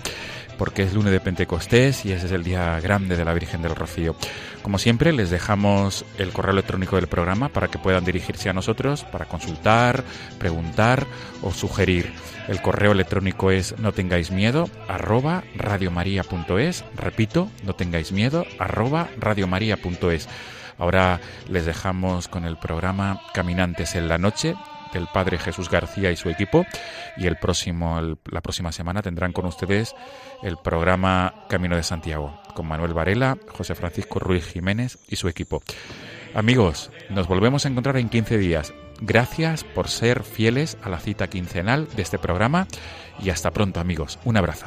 [0.59, 3.77] porque es lunes de Pentecostés y ese es el día grande de la Virgen del
[3.77, 4.17] Rocío.
[4.61, 9.05] Como siempre, les dejamos el correo electrónico del programa para que puedan dirigirse a nosotros
[9.05, 10.03] para consultar,
[10.41, 11.07] preguntar
[11.41, 12.13] o sugerir.
[12.49, 16.85] El correo electrónico es no tengáis miedo arroba radiomaria.es.
[16.97, 20.29] Repito, no tengáis miedo arroba radiomaria.es.
[20.79, 24.57] Ahora les dejamos con el programa Caminantes en la Noche
[24.93, 26.67] del Padre Jesús García y su equipo
[27.17, 29.95] y el próximo la próxima semana tendrán con ustedes
[30.43, 35.63] el programa Camino de Santiago con Manuel Varela, José Francisco Ruiz Jiménez y su equipo.
[36.35, 38.73] Amigos, nos volvemos a encontrar en 15 días.
[39.01, 42.67] Gracias por ser fieles a la cita quincenal de este programa
[43.19, 44.19] y hasta pronto amigos.
[44.25, 44.67] Un abrazo.